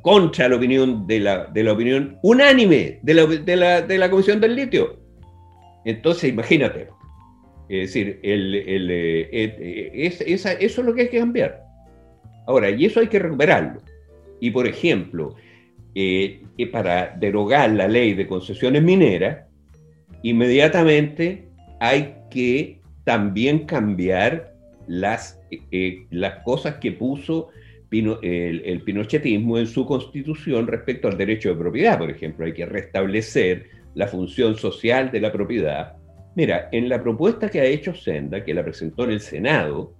Contra 0.00 0.48
la 0.48 0.54
opinión 0.54 1.08
de 1.08 1.18
la, 1.18 1.46
de 1.46 1.64
la 1.64 1.72
opinión 1.72 2.18
unánime 2.22 3.00
de 3.02 3.14
la, 3.14 3.26
de, 3.26 3.56
la, 3.56 3.82
de 3.82 3.98
la 3.98 4.08
Comisión 4.08 4.40
del 4.40 4.54
Litio. 4.54 5.00
Entonces, 5.84 6.30
imagínate. 6.30 6.86
Es 7.68 7.88
decir, 7.88 8.20
el, 8.22 8.54
el, 8.54 8.90
eh, 8.92 9.28
eh, 9.32 10.20
esa- 10.26 10.52
eso 10.52 10.80
es 10.82 10.86
lo 10.86 10.94
que 10.94 11.02
hay 11.02 11.08
que 11.08 11.18
cambiar. 11.18 11.64
Ahora, 12.46 12.70
y 12.70 12.84
eso 12.84 13.00
hay 13.00 13.08
que 13.08 13.18
recuperarlo. 13.18 13.80
Y 14.40 14.52
por 14.52 14.68
ejemplo, 14.68 15.34
eh, 15.96 16.42
eh, 16.58 16.66
para 16.68 17.16
derogar 17.18 17.70
la 17.72 17.88
ley 17.88 18.14
de 18.14 18.28
concesiones 18.28 18.84
mineras, 18.84 19.48
inmediatamente 20.22 21.48
hay 21.80 22.14
que 22.30 22.80
también 23.02 23.66
cambiar 23.66 24.51
las, 24.92 25.40
eh, 25.50 26.06
las 26.10 26.42
cosas 26.44 26.74
que 26.76 26.92
puso 26.92 27.48
el, 27.90 28.62
el 28.64 28.82
pinochetismo 28.82 29.58
en 29.58 29.66
su 29.66 29.86
constitución 29.86 30.66
respecto 30.66 31.08
al 31.08 31.16
derecho 31.16 31.48
de 31.48 31.56
propiedad. 31.56 31.98
Por 31.98 32.10
ejemplo, 32.10 32.44
hay 32.44 32.52
que 32.52 32.66
restablecer 32.66 33.68
la 33.94 34.06
función 34.06 34.56
social 34.56 35.10
de 35.10 35.20
la 35.20 35.32
propiedad. 35.32 35.96
Mira, 36.36 36.68
en 36.72 36.90
la 36.90 37.02
propuesta 37.02 37.48
que 37.48 37.60
ha 37.60 37.64
hecho 37.64 37.94
Senda, 37.94 38.44
que 38.44 38.52
la 38.52 38.62
presentó 38.62 39.04
en 39.04 39.12
el 39.12 39.20
Senado, 39.20 39.94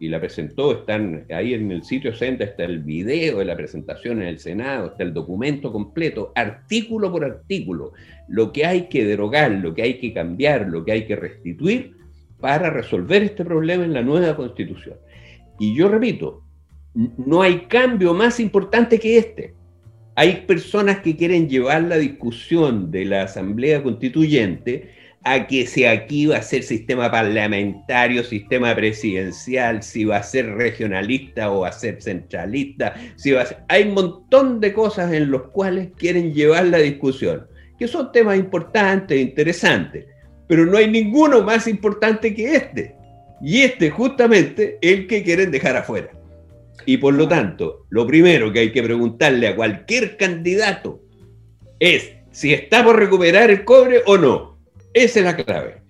y 0.00 0.08
la 0.08 0.20
presentó, 0.20 0.72
están 0.72 1.24
ahí 1.30 1.54
en 1.54 1.72
el 1.72 1.82
sitio 1.82 2.14
Senda, 2.14 2.44
está 2.44 2.64
el 2.64 2.80
video 2.80 3.38
de 3.38 3.44
la 3.46 3.56
presentación 3.56 4.20
en 4.22 4.28
el 4.28 4.38
Senado, 4.38 4.88
está 4.88 5.02
el 5.02 5.12
documento 5.12 5.72
completo, 5.72 6.32
artículo 6.36 7.10
por 7.10 7.24
artículo, 7.24 7.92
lo 8.28 8.52
que 8.52 8.64
hay 8.64 8.88
que 8.88 9.04
derogar, 9.04 9.50
lo 9.50 9.74
que 9.74 9.82
hay 9.82 9.94
que 9.98 10.12
cambiar, 10.12 10.68
lo 10.68 10.84
que 10.84 10.92
hay 10.92 11.06
que 11.06 11.16
restituir 11.16 11.98
para 12.40 12.70
resolver 12.70 13.22
este 13.22 13.44
problema 13.44 13.84
en 13.84 13.92
la 13.92 14.02
nueva 14.02 14.36
constitución. 14.36 14.96
Y 15.58 15.74
yo 15.74 15.88
repito, 15.88 16.42
no 16.94 17.42
hay 17.42 17.66
cambio 17.66 18.14
más 18.14 18.40
importante 18.40 18.98
que 18.98 19.18
este. 19.18 19.54
Hay 20.14 20.44
personas 20.46 20.98
que 20.98 21.16
quieren 21.16 21.48
llevar 21.48 21.82
la 21.82 21.96
discusión 21.96 22.90
de 22.90 23.04
la 23.04 23.22
Asamblea 23.22 23.82
Constituyente 23.82 24.90
a 25.24 25.46
que 25.46 25.66
si 25.66 25.84
aquí 25.84 26.26
va 26.26 26.38
a 26.38 26.42
ser 26.42 26.62
sistema 26.62 27.10
parlamentario, 27.10 28.24
sistema 28.24 28.74
presidencial, 28.74 29.82
si 29.82 30.04
va 30.04 30.18
a 30.18 30.22
ser 30.22 30.46
regionalista 30.54 31.50
o 31.50 31.60
va 31.60 31.68
a 31.68 31.72
ser 31.72 32.00
centralista. 32.00 32.94
Hay 33.68 33.84
un 33.84 33.94
montón 33.94 34.60
de 34.60 34.72
cosas 34.72 35.12
en 35.12 35.30
los 35.30 35.42
cuales 35.50 35.88
quieren 35.96 36.32
llevar 36.32 36.66
la 36.66 36.78
discusión, 36.78 37.46
que 37.78 37.88
son 37.88 38.10
temas 38.10 38.38
importantes, 38.38 39.20
interesantes, 39.20 40.06
pero 40.48 40.66
no 40.66 40.76
hay 40.78 40.90
ninguno 40.90 41.42
más 41.42 41.68
importante 41.68 42.34
que 42.34 42.56
este. 42.56 42.96
Y 43.40 43.60
este 43.60 43.90
justamente 43.90 44.78
el 44.82 45.06
que 45.06 45.22
quieren 45.22 45.52
dejar 45.52 45.76
afuera. 45.76 46.10
Y 46.86 46.96
por 46.96 47.14
lo 47.14 47.28
tanto, 47.28 47.86
lo 47.90 48.06
primero 48.06 48.52
que 48.52 48.60
hay 48.60 48.72
que 48.72 48.82
preguntarle 48.82 49.46
a 49.46 49.54
cualquier 49.54 50.16
candidato 50.16 51.00
es 51.78 52.12
si 52.30 52.52
está 52.52 52.82
por 52.82 52.96
recuperar 52.96 53.50
el 53.50 53.64
cobre 53.64 54.02
o 54.06 54.16
no. 54.16 54.58
Esa 54.94 55.20
es 55.20 55.24
la 55.24 55.36
clave. 55.36 55.82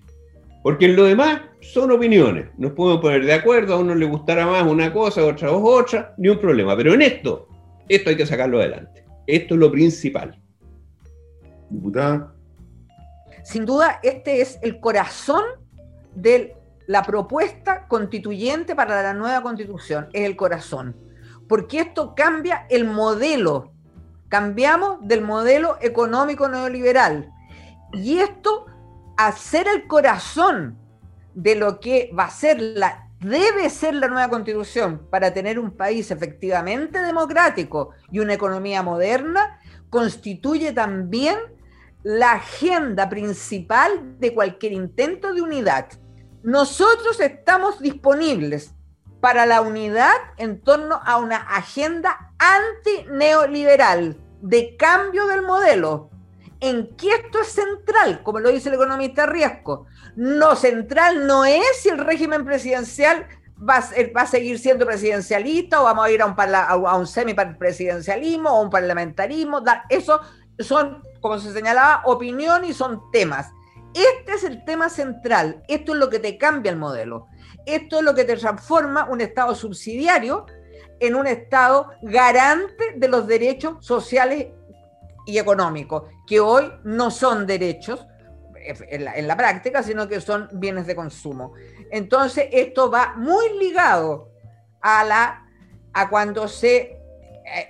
Porque 0.61 0.85
en 0.85 0.95
lo 0.95 1.05
demás 1.05 1.41
son 1.61 1.91
opiniones. 1.91 2.47
Nos 2.57 2.73
podemos 2.73 3.01
poner 3.01 3.25
de 3.25 3.33
acuerdo, 3.33 3.75
a 3.75 3.79
uno 3.79 3.95
le 3.95 4.05
gustará 4.05 4.45
más 4.45 4.63
una 4.67 4.91
cosa, 4.91 5.25
otra 5.25 5.51
otra, 5.51 6.13
ni 6.17 6.27
un 6.27 6.39
problema. 6.39 6.75
Pero 6.75 6.93
en 6.93 7.01
esto, 7.01 7.47
esto 7.87 8.09
hay 8.09 8.17
que 8.17 8.25
sacarlo 8.25 8.59
adelante. 8.59 9.05
Esto 9.25 9.53
es 9.53 9.59
lo 9.59 9.71
principal. 9.71 10.39
Diputada, 11.69 12.33
Sin 13.43 13.65
duda, 13.65 13.99
este 14.03 14.41
es 14.41 14.59
el 14.61 14.79
corazón 14.79 15.43
de 16.15 16.55
la 16.87 17.03
propuesta 17.03 17.87
constituyente 17.87 18.75
para 18.75 19.03
la 19.03 19.13
nueva 19.13 19.41
constitución, 19.41 20.09
es 20.13 20.25
el 20.25 20.35
corazón. 20.35 20.97
Porque 21.47 21.81
esto 21.81 22.15
cambia 22.15 22.65
el 22.69 22.85
modelo. 22.85 23.73
Cambiamos 24.27 24.97
del 25.01 25.21
modelo 25.21 25.77
económico 25.81 26.47
neoliberal. 26.49 27.31
Y 27.93 28.19
esto, 28.19 28.65
a 29.17 29.31
ser 29.31 29.67
el 29.67 29.87
corazón 29.87 30.77
de 31.33 31.55
lo 31.55 31.79
que 31.79 32.11
va 32.17 32.25
a 32.25 32.31
ser 32.31 32.59
la, 32.59 33.07
debe 33.19 33.69
ser 33.69 33.95
la 33.95 34.07
nueva 34.07 34.29
constitución 34.29 35.07
para 35.09 35.33
tener 35.33 35.59
un 35.59 35.71
país 35.71 36.09
efectivamente 36.11 37.01
democrático 37.01 37.91
y 38.11 38.19
una 38.19 38.33
economía 38.33 38.81
moderna, 38.83 39.59
constituye 39.89 40.71
también 40.71 41.37
la 42.03 42.33
agenda 42.33 43.09
principal 43.09 44.19
de 44.19 44.33
cualquier 44.33 44.71
intento 44.73 45.33
de 45.33 45.41
unidad. 45.41 45.87
Nosotros 46.43 47.19
estamos 47.19 47.79
disponibles 47.79 48.73
para 49.19 49.45
la 49.45 49.61
unidad 49.61 50.15
en 50.37 50.61
torno 50.61 51.01
a 51.03 51.17
una 51.17 51.37
agenda 51.37 52.33
antineoliberal 52.37 54.17
de 54.41 54.77
cambio 54.77 55.27
del 55.27 55.41
modelo, 55.41 56.09
en 56.61 56.95
que 56.95 57.09
esto 57.09 57.41
es 57.41 57.49
central, 57.49 58.23
como 58.23 58.39
lo 58.39 58.49
dice 58.49 58.69
el 58.69 58.75
economista 58.75 59.25
Riesco. 59.25 59.85
No 60.15 60.55
central 60.55 61.27
no 61.27 61.43
es 61.43 61.81
si 61.81 61.89
el 61.89 61.97
régimen 61.97 62.45
presidencial 62.45 63.27
va 63.61 63.77
a, 63.77 63.89
va 64.15 64.21
a 64.21 64.27
seguir 64.27 64.57
siendo 64.59 64.85
presidencialista 64.85 65.81
o 65.81 65.83
vamos 65.83 66.05
a 66.05 66.11
ir 66.11 66.21
a 66.21 66.25
un, 66.25 66.35
parla- 66.35 66.67
a 66.69 67.05
semipresidencialismo 67.05 68.49
o 68.49 68.61
un 68.61 68.69
parlamentarismo. 68.69 69.61
Eso 69.89 70.21
son, 70.59 71.03
como 71.21 71.39
se 71.39 71.53
señalaba, 71.53 72.01
opinión 72.05 72.65
y 72.65 72.73
son 72.73 73.01
temas. 73.11 73.49
Este 73.93 74.33
es 74.33 74.43
el 74.43 74.63
tema 74.65 74.89
central. 74.89 75.63
Esto 75.67 75.93
es 75.93 75.99
lo 75.99 76.09
que 76.09 76.19
te 76.19 76.37
cambia 76.37 76.71
el 76.71 76.77
modelo. 76.77 77.27
Esto 77.65 77.99
es 77.99 78.03
lo 78.03 78.13
que 78.15 78.23
te 78.23 78.35
transforma 78.35 79.07
un 79.09 79.21
Estado 79.21 79.55
subsidiario 79.55 80.45
en 80.99 81.15
un 81.15 81.27
Estado 81.27 81.91
garante 82.01 82.93
de 82.95 83.07
los 83.07 83.27
derechos 83.27 83.85
sociales 83.85 84.47
y 85.25 85.37
económicos, 85.37 86.03
que 86.27 86.39
hoy 86.39 86.71
no 86.83 87.11
son 87.11 87.45
derechos 87.45 88.05
en 88.65 89.27
la, 89.27 89.37
práctica, 89.37 89.83
sino 89.83 90.07
que 90.07 90.19
son 90.21 90.49
bienes 90.53 90.85
de 90.85 90.95
consumo. 90.95 91.53
Entonces, 91.91 92.47
esto 92.51 92.91
va 92.91 93.13
muy 93.15 93.57
ligado 93.59 94.31
a, 94.81 95.03
la, 95.03 95.45
a 95.93 96.09
cuando 96.09 96.47
se 96.47 96.98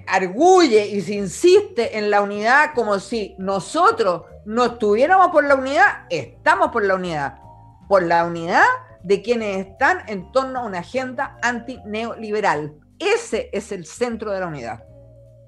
arguye 0.08 0.88
y 0.88 1.02
se 1.02 1.14
insiste 1.16 1.98
en 1.98 2.10
la 2.10 2.22
unidad 2.22 2.72
como 2.74 3.00
si 3.00 3.36
nosotros 3.38 4.24
no 4.46 4.66
estuviéramos 4.66 5.28
por 5.28 5.44
la 5.44 5.56
unidad, 5.56 6.06
estamos 6.10 6.72
por 6.72 6.84
la 6.86 6.96
unidad, 6.96 7.40
por 7.88 8.04
la 8.04 8.26
unidad 8.26 8.66
de 9.04 9.22
quienes 9.22 9.68
están 9.68 10.00
en 10.08 10.32
torno 10.32 10.60
a 10.60 10.66
una 10.66 10.80
agenda 10.80 11.38
antineoliberal, 11.42 12.74
Ese 13.00 13.50
es 13.54 13.72
el 13.72 13.86
centro 13.86 14.32
de 14.32 14.40
la 14.42 14.48
unidad. 14.48 14.84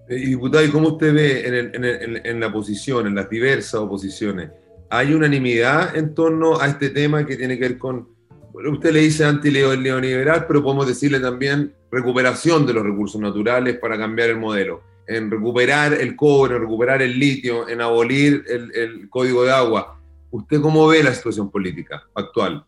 Eh, 0.08 0.16
diputado, 0.16 0.64
¿y 0.64 0.72
cómo 0.72 0.90
usted 0.90 1.14
ve 1.14 2.22
en, 2.24 2.40
la 2.40 2.48
oposición, 2.48 3.08
en 3.08 3.16
las 3.16 3.30
diversas 3.30 3.76
oposiciones? 3.76 4.52
¿Hay 4.90 5.14
unanimidad 5.14 5.96
en 5.96 6.14
torno 6.14 6.60
a 6.60 6.68
este 6.68 6.90
tema 6.90 7.26
que 7.26 7.36
tiene 7.36 7.58
que 7.58 7.70
ver 7.70 7.78
con, 7.78 8.11
usted 8.54 8.92
le 8.92 9.00
dice 9.02 9.26
anti-neoliberal, 9.26 10.48
pero 10.48 10.64
podemos 10.64 10.88
decirle 10.88 11.20
también 11.20 11.76
recuperación 11.92 12.66
de 12.66 12.74
los 12.74 12.84
recursos 12.84 13.20
naturales 13.20 13.78
para 13.78 13.98
cambiar 13.98 14.30
el 14.30 14.38
modelo, 14.38 14.82
en 15.08 15.30
recuperar 15.30 15.94
el 15.94 16.16
cobre, 16.16 16.56
en 16.56 16.62
recuperar 16.62 17.02
el 17.02 17.18
litio, 17.18 17.68
en 17.68 17.82
abolir 17.82 18.44
el, 18.48 19.10
código 19.10 19.44
de 19.44 19.52
agua? 19.52 20.00
¿Usted 20.30 20.62
cómo 20.62 20.88
ve 20.88 21.04
la 21.04 21.14
situación 21.14 21.52
política 21.52 22.04
actual? 22.16 22.66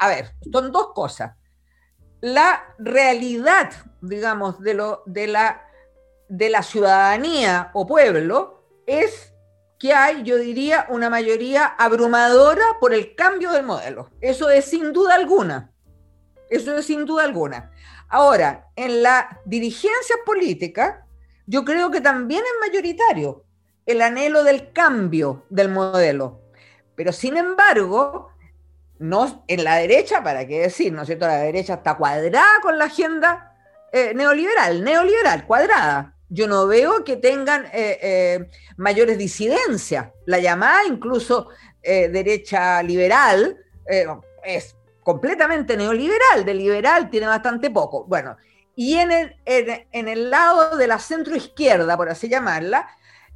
A 0.00 0.08
ver, 0.08 0.32
son 0.52 0.72
dos 0.72 0.92
cosas. 0.94 1.36
La 2.20 2.74
realidad, 2.78 3.72
digamos, 4.00 4.60
de, 4.60 4.74
lo, 4.74 5.02
de 5.06 5.26
la 5.26 5.64
de 6.28 6.50
la 6.50 6.62
ciudadanía 6.62 7.70
o 7.74 7.86
pueblo 7.86 8.64
es 8.86 9.33
que 9.78 9.92
hay, 9.92 10.22
yo 10.22 10.38
diría, 10.38 10.86
una 10.88 11.10
mayoría 11.10 11.66
abrumadora 11.66 12.64
por 12.80 12.94
el 12.94 13.14
cambio 13.14 13.52
del 13.52 13.64
modelo. 13.64 14.10
Eso 14.20 14.50
es 14.50 14.64
sin 14.66 14.92
duda 14.92 15.14
alguna. 15.14 15.72
Eso 16.48 16.76
es 16.76 16.86
sin 16.86 17.04
duda 17.04 17.24
alguna. 17.24 17.70
Ahora, 18.08 18.68
en 18.76 19.02
la 19.02 19.40
dirigencia 19.44 20.16
política, 20.24 21.06
yo 21.46 21.64
creo 21.64 21.90
que 21.90 22.00
también 22.00 22.42
es 22.42 22.68
mayoritario 22.68 23.44
el 23.86 24.00
anhelo 24.00 24.44
del 24.44 24.72
cambio 24.72 25.44
del 25.50 25.68
modelo. 25.68 26.40
Pero 26.94 27.12
sin 27.12 27.36
embargo, 27.36 28.30
no, 28.98 29.44
en 29.48 29.64
la 29.64 29.76
derecha, 29.76 30.22
¿para 30.22 30.46
qué 30.46 30.60
decir? 30.60 30.92
¿No 30.92 31.02
es 31.02 31.06
cierto? 31.06 31.26
La 31.26 31.38
derecha 31.38 31.74
está 31.74 31.96
cuadrada 31.96 32.60
con 32.62 32.78
la 32.78 32.86
agenda 32.86 33.54
eh, 33.92 34.14
neoliberal, 34.14 34.82
neoliberal, 34.82 35.46
cuadrada 35.46 36.13
yo 36.28 36.48
no 36.48 36.66
veo 36.66 37.04
que 37.04 37.16
tengan 37.16 37.66
eh, 37.66 37.98
eh, 38.02 38.50
mayores 38.76 39.18
disidencias. 39.18 40.08
La 40.26 40.38
llamada 40.38 40.84
incluso 40.86 41.48
eh, 41.82 42.08
derecha 42.08 42.82
liberal 42.82 43.58
es 44.42 44.76
completamente 45.02 45.76
neoliberal, 45.76 46.44
de 46.44 46.54
liberal 46.54 47.10
tiene 47.10 47.26
bastante 47.26 47.70
poco. 47.70 48.04
Bueno, 48.06 48.36
y 48.74 48.94
en 48.94 49.12
el, 49.12 49.36
en, 49.44 50.08
el 50.08 50.30
lado 50.30 50.78
de 50.78 50.86
la 50.86 50.98
centro 50.98 51.36
izquierda, 51.36 51.94
por 51.96 52.08
así 52.08 52.28
llamarla, 52.28 52.88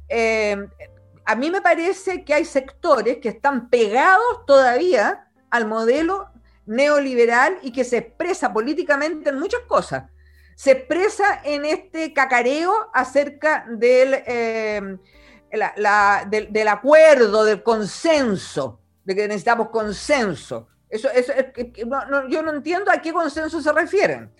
a 0.09 1.35
mí 1.35 1.51
me 1.51 1.61
parece 1.61 2.25
que 2.25 2.33
hay 2.33 2.45
sectores 2.45 3.19
que 3.19 3.29
están 3.29 3.69
pegados 3.69 4.43
todavía 4.47 5.27
al 5.51 5.67
modelo 5.67 6.29
neoliberal 6.65 7.59
y 7.61 7.71
que 7.71 7.83
se 7.83 7.97
expresa 7.97 8.51
políticamente 8.51 9.29
en 9.29 9.37
muchas 9.37 9.61
cosas 9.67 10.05
se 10.59 10.71
expresa 10.71 11.39
en 11.45 11.63
este 11.63 12.11
cacareo 12.11 12.89
acerca 12.93 13.65
del, 13.69 14.13
eh, 14.25 14.97
del, 15.49 16.67
acuerdo, 16.67 17.45
del 17.45 17.63
consenso, 17.63 18.81
de 19.05 19.15
que 19.15 19.25
necesitamos 19.29 19.69
consenso. 19.69 20.67
Eso, 20.89 21.07
yo 22.27 22.43
no 22.43 22.51
entiendo 22.51 22.91
a 22.91 22.97
qué 22.97 23.13
consenso 23.13 23.61
se 23.61 23.71
refieren. 23.71 24.33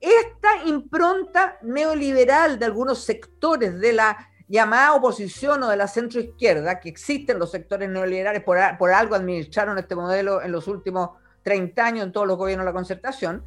Esta 0.00 0.64
impronta 0.64 1.58
neoliberal 1.60 2.58
de 2.58 2.64
algunos 2.64 3.04
sectores 3.04 3.78
de 3.78 3.92
la 3.92 4.30
llamada 4.48 4.94
oposición 4.94 5.62
o 5.64 5.68
de 5.68 5.76
la 5.76 5.86
centroizquierda, 5.86 6.80
que 6.80 6.88
existen 6.88 7.38
los 7.38 7.50
sectores 7.50 7.90
neoliberales, 7.90 8.42
por, 8.42 8.56
por 8.78 8.90
algo 8.90 9.14
administraron 9.14 9.76
este 9.76 9.94
modelo 9.94 10.40
en 10.40 10.50
los 10.50 10.66
últimos 10.66 11.10
30 11.42 11.84
años 11.84 12.06
en 12.06 12.12
todos 12.12 12.26
los 12.26 12.38
gobiernos 12.38 12.64
de 12.64 12.70
la 12.70 12.74
concertación, 12.74 13.44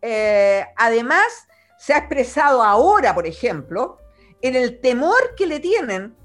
eh, 0.00 0.64
además 0.76 1.47
se 1.78 1.94
ha 1.94 1.98
expresado 1.98 2.62
ahora, 2.62 3.14
por 3.14 3.26
ejemplo, 3.26 3.98
en 4.42 4.56
el 4.56 4.80
temor 4.80 5.34
que 5.36 5.46
le 5.46 5.60
tienen 5.60 6.16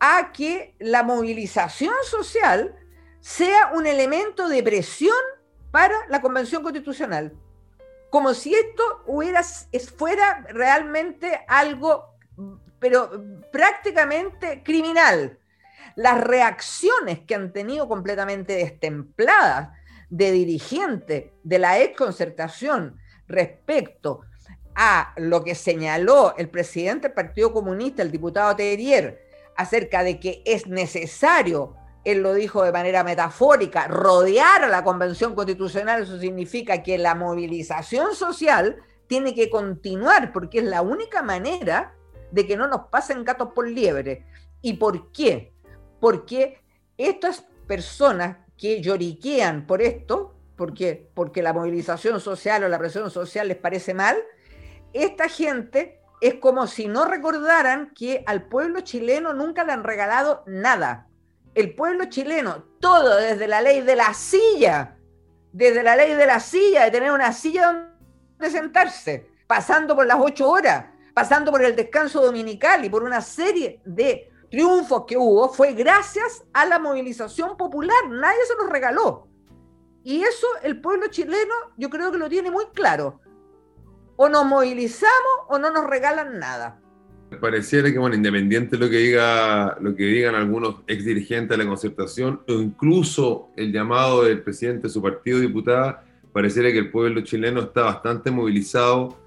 a 0.00 0.32
que 0.32 0.74
la 0.78 1.02
movilización 1.02 1.94
social 2.04 2.74
sea 3.20 3.70
un 3.74 3.86
elemento 3.86 4.48
de 4.48 4.62
presión 4.62 5.16
para 5.70 5.94
la 6.08 6.20
Convención 6.20 6.62
Constitucional. 6.62 7.32
Como 8.10 8.34
si 8.34 8.54
esto 8.54 9.04
fuera 9.96 10.44
realmente 10.50 11.44
algo, 11.48 12.16
pero 12.78 13.10
prácticamente 13.50 14.62
criminal. 14.62 15.38
Las 15.96 16.20
reacciones 16.22 17.20
que 17.20 17.34
han 17.34 17.52
tenido 17.52 17.88
completamente 17.88 18.54
destempladas 18.54 19.70
de 20.10 20.32
dirigentes 20.32 21.32
de 21.42 21.58
la 21.58 21.78
ex 21.80 21.96
concertación 21.96 22.98
respecto 23.26 24.22
a 24.74 25.12
lo 25.16 25.44
que 25.44 25.54
señaló 25.54 26.34
el 26.36 26.48
presidente 26.48 27.08
del 27.08 27.14
Partido 27.14 27.52
Comunista, 27.52 28.02
el 28.02 28.10
diputado 28.10 28.56
Terrier, 28.56 29.22
acerca 29.56 30.02
de 30.02 30.18
que 30.18 30.42
es 30.44 30.66
necesario, 30.66 31.76
él 32.04 32.22
lo 32.22 32.34
dijo 32.34 32.64
de 32.64 32.72
manera 32.72 33.04
metafórica, 33.04 33.86
rodear 33.88 34.64
a 34.64 34.68
la 34.68 34.84
Convención 34.84 35.34
Constitucional, 35.34 36.02
eso 36.02 36.18
significa 36.18 36.82
que 36.82 36.98
la 36.98 37.14
movilización 37.14 38.14
social 38.14 38.76
tiene 39.06 39.34
que 39.34 39.48
continuar, 39.48 40.32
porque 40.32 40.58
es 40.58 40.64
la 40.64 40.82
única 40.82 41.22
manera 41.22 41.94
de 42.30 42.46
que 42.46 42.56
no 42.56 42.66
nos 42.66 42.88
pasen 42.88 43.24
gatos 43.24 43.50
por 43.54 43.68
liebre. 43.68 44.26
¿Y 44.60 44.74
por 44.74 45.12
qué? 45.12 45.52
Porque 46.00 46.58
estas 46.98 47.44
personas 47.66 48.38
que 48.58 48.80
lloriquean 48.80 49.66
por 49.66 49.82
esto, 49.82 50.34
porque, 50.56 51.10
porque 51.14 51.42
la 51.42 51.52
movilización 51.52 52.20
social 52.20 52.64
o 52.64 52.68
la 52.68 52.78
presión 52.78 53.10
social 53.10 53.48
les 53.48 53.56
parece 53.56 53.94
mal, 53.94 54.16
esta 54.94 55.28
gente 55.28 56.00
es 56.20 56.36
como 56.36 56.66
si 56.66 56.86
no 56.86 57.04
recordaran 57.04 57.92
que 57.94 58.22
al 58.26 58.44
pueblo 58.44 58.80
chileno 58.80 59.34
nunca 59.34 59.64
le 59.64 59.72
han 59.72 59.84
regalado 59.84 60.42
nada. 60.46 61.08
El 61.54 61.74
pueblo 61.74 62.06
chileno, 62.06 62.64
todo 62.80 63.16
desde 63.16 63.46
la 63.46 63.60
ley 63.60 63.82
de 63.82 63.96
la 63.96 64.14
silla, 64.14 64.96
desde 65.52 65.82
la 65.82 65.96
ley 65.96 66.14
de 66.14 66.26
la 66.26 66.40
silla, 66.40 66.84
de 66.84 66.90
tener 66.92 67.12
una 67.12 67.32
silla 67.32 67.90
donde 68.38 68.50
sentarse, 68.50 69.28
pasando 69.46 69.94
por 69.94 70.06
las 70.06 70.18
ocho 70.20 70.48
horas, 70.48 70.86
pasando 71.12 71.50
por 71.50 71.62
el 71.62 71.76
descanso 71.76 72.22
dominical 72.22 72.84
y 72.84 72.88
por 72.88 73.02
una 73.02 73.20
serie 73.20 73.80
de 73.84 74.30
triunfos 74.50 75.04
que 75.06 75.16
hubo, 75.16 75.48
fue 75.48 75.72
gracias 75.72 76.44
a 76.52 76.64
la 76.66 76.78
movilización 76.78 77.56
popular. 77.56 78.08
Nadie 78.08 78.46
se 78.46 78.54
los 78.54 78.70
regaló. 78.70 79.28
Y 80.04 80.22
eso 80.22 80.46
el 80.62 80.80
pueblo 80.80 81.08
chileno 81.08 81.54
yo 81.76 81.90
creo 81.90 82.12
que 82.12 82.18
lo 82.18 82.28
tiene 82.28 82.50
muy 82.50 82.66
claro 82.74 83.20
o 84.16 84.28
nos 84.28 84.44
movilizamos 84.44 85.46
o 85.48 85.58
no 85.58 85.70
nos 85.70 85.88
regalan 85.88 86.38
nada. 86.38 86.80
Pareciera 87.40 87.90
que, 87.90 87.98
bueno, 87.98 88.14
independiente 88.14 88.76
de 88.76 88.84
lo 88.84 88.90
que, 88.90 88.98
diga, 88.98 89.76
lo 89.80 89.94
que 89.96 90.04
digan 90.04 90.34
algunos 90.34 90.76
ex 90.86 91.04
dirigentes 91.04 91.56
de 91.56 91.64
la 91.64 91.68
concertación, 91.68 92.40
o 92.48 92.52
incluso 92.54 93.48
el 93.56 93.72
llamado 93.72 94.24
del 94.24 94.42
presidente 94.42 94.84
de 94.84 94.88
su 94.90 95.02
partido 95.02 95.40
diputada, 95.40 96.04
pareciera 96.32 96.70
que 96.70 96.78
el 96.78 96.90
pueblo 96.90 97.22
chileno 97.22 97.60
está 97.62 97.82
bastante 97.82 98.30
movilizado, 98.30 99.18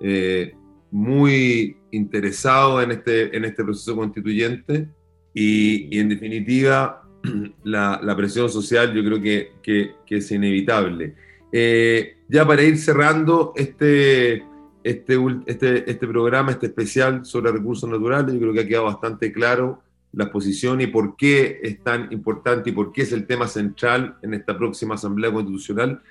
eh, 0.00 0.54
muy 0.90 1.76
interesado 1.90 2.82
en 2.82 2.92
este, 2.92 3.36
en 3.36 3.44
este 3.44 3.64
proceso 3.64 3.96
constituyente 3.96 4.88
y, 5.32 5.98
en 5.98 6.08
definitiva 6.08 7.02
la, 7.64 8.14
presión 8.16 8.48
social 8.50 8.92
yo 8.94 9.04
creo 9.04 9.20
que, 9.20 9.52
que 9.62 10.16
es 10.16 10.30
inevitable. 10.30 11.14
Eh, 11.56 12.16
ya 12.28 12.44
para 12.44 12.64
ir 12.64 12.76
cerrando 12.78 13.52
este, 13.54 14.42
este, 14.82 15.16
este, 15.46 15.88
este 15.88 16.06
programa, 16.08 16.50
este 16.50 16.66
especial 16.66 17.24
sobre 17.24 17.52
recursos 17.52 17.88
naturales, 17.88 18.34
yo 18.34 18.40
creo 18.40 18.52
que 18.52 18.60
ha 18.60 18.66
quedado 18.66 18.86
bastante 18.86 19.30
claro 19.30 19.80
la 20.10 20.32
posición 20.32 20.80
y 20.80 20.88
por 20.88 21.14
qué 21.14 21.60
es 21.62 21.80
tan 21.80 22.12
importante 22.12 22.70
y 22.70 22.72
por 22.72 22.90
qué 22.90 23.02
es 23.02 23.12
el 23.12 23.24
tema 23.28 23.46
central 23.46 24.16
en 24.22 24.34
esta 24.34 24.58
próxima 24.58 24.96
Asamblea 24.96 25.32
Constitucional. 25.32 26.02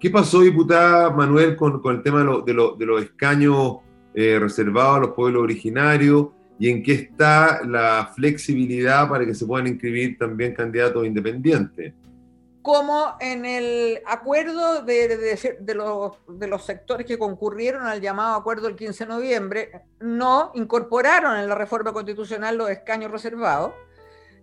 ¿Qué 0.00 0.10
pasó, 0.10 0.40
diputada 0.40 1.10
Manuel, 1.10 1.54
con, 1.54 1.80
con 1.80 1.94
el 1.94 2.02
tema 2.02 2.24
de, 2.24 2.52
de, 2.76 2.86
los 2.86 3.02
escaños 3.02 3.76
eh, 4.12 4.40
reservados 4.40 4.96
a 4.96 5.00
los 5.02 5.10
pueblos 5.10 5.44
originarios 5.44 6.30
y 6.58 6.68
en 6.68 6.82
qué 6.82 6.94
está 6.94 7.64
la 7.64 8.10
flexibilidad 8.16 9.08
para 9.08 9.24
que 9.24 9.34
se 9.34 9.46
puedan 9.46 9.68
inscribir 9.68 10.18
también 10.18 10.52
candidatos 10.52 11.06
independientes? 11.06 11.94
Como 12.62 13.16
en 13.20 13.44
el 13.44 14.02
acuerdo 14.06 14.82
de, 14.82 15.36
los, 15.74 16.64
sectores 16.64 17.06
que 17.06 17.18
concurrieron 17.18 17.86
al 17.86 18.00
llamado 18.00 18.36
acuerdo 18.36 18.66
del 18.66 18.76
15 18.76 19.04
de 19.04 19.10
noviembre, 19.10 19.82
no 20.00 20.52
incorporaron 20.54 21.38
en 21.38 21.48
la 21.48 21.54
reforma 21.54 21.92
constitucional 21.92 22.56
los 22.56 22.70
escaños 22.70 23.10
reservados, 23.10 23.72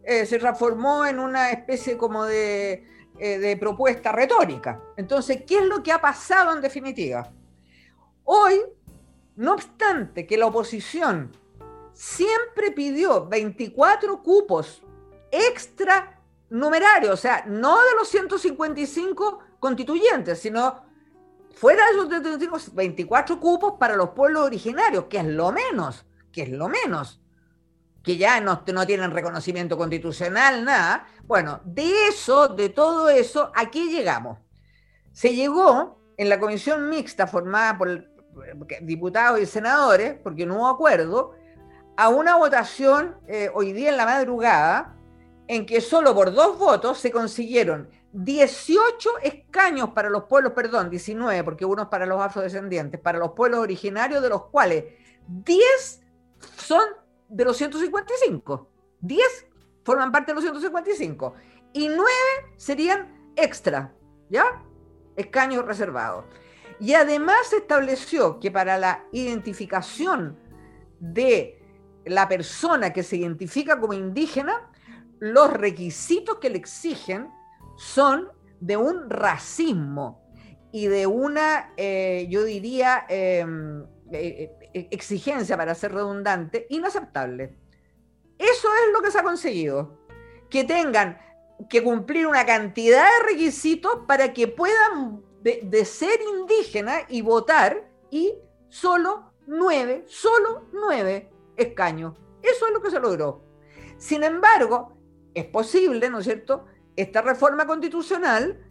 eh, 0.03 0.25
se 0.25 0.39
transformó 0.39 1.05
en 1.05 1.19
una 1.19 1.51
especie 1.51 1.97
como 1.97 2.25
eh, 2.25 2.83
de 3.17 3.57
propuesta 3.59 4.11
retórica. 4.11 4.81
Entonces, 4.95 5.43
¿qué 5.45 5.59
es 5.59 5.65
lo 5.65 5.83
que 5.83 5.91
ha 5.91 6.01
pasado 6.01 6.53
en 6.53 6.61
definitiva? 6.61 7.31
Hoy, 8.23 8.61
no 9.35 9.53
obstante 9.53 10.25
que 10.25 10.37
la 10.37 10.47
oposición 10.47 11.31
siempre 11.93 12.71
pidió 12.71 13.27
24 13.27 14.21
cupos 14.23 14.81
extra 15.31 16.16
numerario, 16.49 17.13
o 17.13 17.17
sea, 17.17 17.43
no 17.47 17.77
de 17.77 17.95
los 17.99 18.07
155 18.07 19.39
constituyentes, 19.59 20.39
sino 20.39 20.83
fuera 21.55 21.85
de 21.85 21.91
esos 21.91 22.09
35, 22.09 22.57
24 22.73 23.39
cupos 23.39 23.73
para 23.79 23.95
los 23.95 24.09
pueblos 24.09 24.43
originarios, 24.45 25.05
que 25.05 25.17
es 25.17 25.25
lo 25.25 25.51
menos, 25.51 26.05
que 26.31 26.43
es 26.43 26.49
lo 26.49 26.69
menos, 26.69 27.21
que 28.03 28.17
ya 28.17 28.39
no, 28.39 28.63
no 28.73 28.87
tienen 28.87 29.11
reconocimiento 29.11 29.77
constitucional, 29.77 30.63
nada. 30.63 31.07
Bueno, 31.25 31.61
de 31.65 32.07
eso, 32.07 32.47
de 32.47 32.69
todo 32.69 33.09
eso, 33.09 33.51
aquí 33.55 33.91
llegamos. 33.91 34.39
Se 35.11 35.35
llegó 35.35 35.99
en 36.15 36.29
la 36.29 36.39
comisión 36.39 36.89
mixta 36.89 37.27
formada 37.27 37.77
por 37.77 38.07
diputados 38.81 39.39
y 39.39 39.45
senadores, 39.45 40.15
porque 40.23 40.45
no 40.45 40.57
hubo 40.57 40.67
acuerdo, 40.67 41.33
a 41.97 42.09
una 42.09 42.35
votación 42.35 43.15
eh, 43.27 43.49
hoy 43.53 43.73
día 43.73 43.89
en 43.89 43.97
la 43.97 44.05
madrugada, 44.05 44.96
en 45.47 45.65
que 45.65 45.81
solo 45.81 46.13
por 46.13 46.33
dos 46.33 46.57
votos 46.57 46.97
se 46.97 47.11
consiguieron 47.11 47.89
18 48.13 49.09
escaños 49.21 49.89
para 49.89 50.09
los 50.09 50.23
pueblos, 50.23 50.53
perdón, 50.53 50.89
19, 50.89 51.43
porque 51.43 51.65
uno 51.65 51.83
es 51.83 51.87
para 51.87 52.05
los 52.05 52.19
afrodescendientes, 52.19 52.99
para 52.99 53.19
los 53.19 53.31
pueblos 53.31 53.59
originarios, 53.59 54.21
de 54.21 54.29
los 54.29 54.45
cuales 54.45 54.85
10 55.27 56.01
son 56.57 56.83
de 57.29 57.45
los 57.45 57.57
155. 57.57 58.69
10 59.01 59.47
forman 59.83 60.11
parte 60.11 60.31
de 60.31 60.35
los 60.35 60.43
155. 60.43 61.33
Y 61.73 61.89
9 61.89 62.03
serían 62.55 63.31
extra, 63.35 63.93
¿ya? 64.29 64.63
Escaños 65.15 65.65
reservados. 65.65 66.25
Y 66.79 66.93
además 66.93 67.37
se 67.49 67.57
estableció 67.57 68.39
que 68.39 68.51
para 68.51 68.77
la 68.77 69.03
identificación 69.11 70.37
de 70.99 71.61
la 72.05 72.27
persona 72.27 72.93
que 72.93 73.03
se 73.03 73.17
identifica 73.17 73.79
como 73.79 73.93
indígena, 73.93 74.71
los 75.19 75.51
requisitos 75.51 76.37
que 76.37 76.49
le 76.49 76.57
exigen 76.57 77.31
son 77.77 78.29
de 78.59 78.77
un 78.77 79.09
racismo 79.09 80.27
y 80.71 80.87
de 80.87 81.07
una, 81.07 81.73
eh, 81.77 82.27
yo 82.29 82.43
diría, 82.43 83.05
em, 83.09 83.83
eh, 84.11 84.51
eh, 84.73 84.87
exigencia, 84.91 85.57
para 85.57 85.75
ser 85.75 85.93
redundante, 85.93 86.67
inaceptable. 86.69 87.55
Eso 88.37 88.67
es 88.67 88.93
lo 88.93 89.01
que 89.01 89.11
se 89.11 89.19
ha 89.19 89.23
conseguido. 89.23 89.97
Que 90.49 90.63
tengan 90.63 91.17
que 91.69 91.83
cumplir 91.83 92.27
una 92.27 92.45
cantidad 92.45 93.05
de 93.05 93.33
requisitos 93.33 94.01
para 94.07 94.33
que 94.33 94.47
puedan 94.47 95.23
de, 95.41 95.85
ser 95.85 96.19
indígena 96.21 97.01
y 97.07 97.21
votar 97.21 97.89
y 98.11 98.35
solo 98.69 99.31
nueve, 99.45 100.03
solo 100.07 100.67
nueve 100.73 101.31
escaños. 101.55 102.13
Eso 102.41 102.67
es 102.67 102.73
lo 102.73 102.81
que 102.81 102.91
se 102.91 102.99
logró. 102.99 103.43
Sin 103.97 104.23
embargo, 104.23 104.96
es 105.39 105.45
posible, 105.45 106.09
¿no 106.09 106.19
es 106.19 106.25
cierto? 106.25 106.65
Esta 106.95 107.21
reforma 107.21 107.65
constitucional 107.65 108.63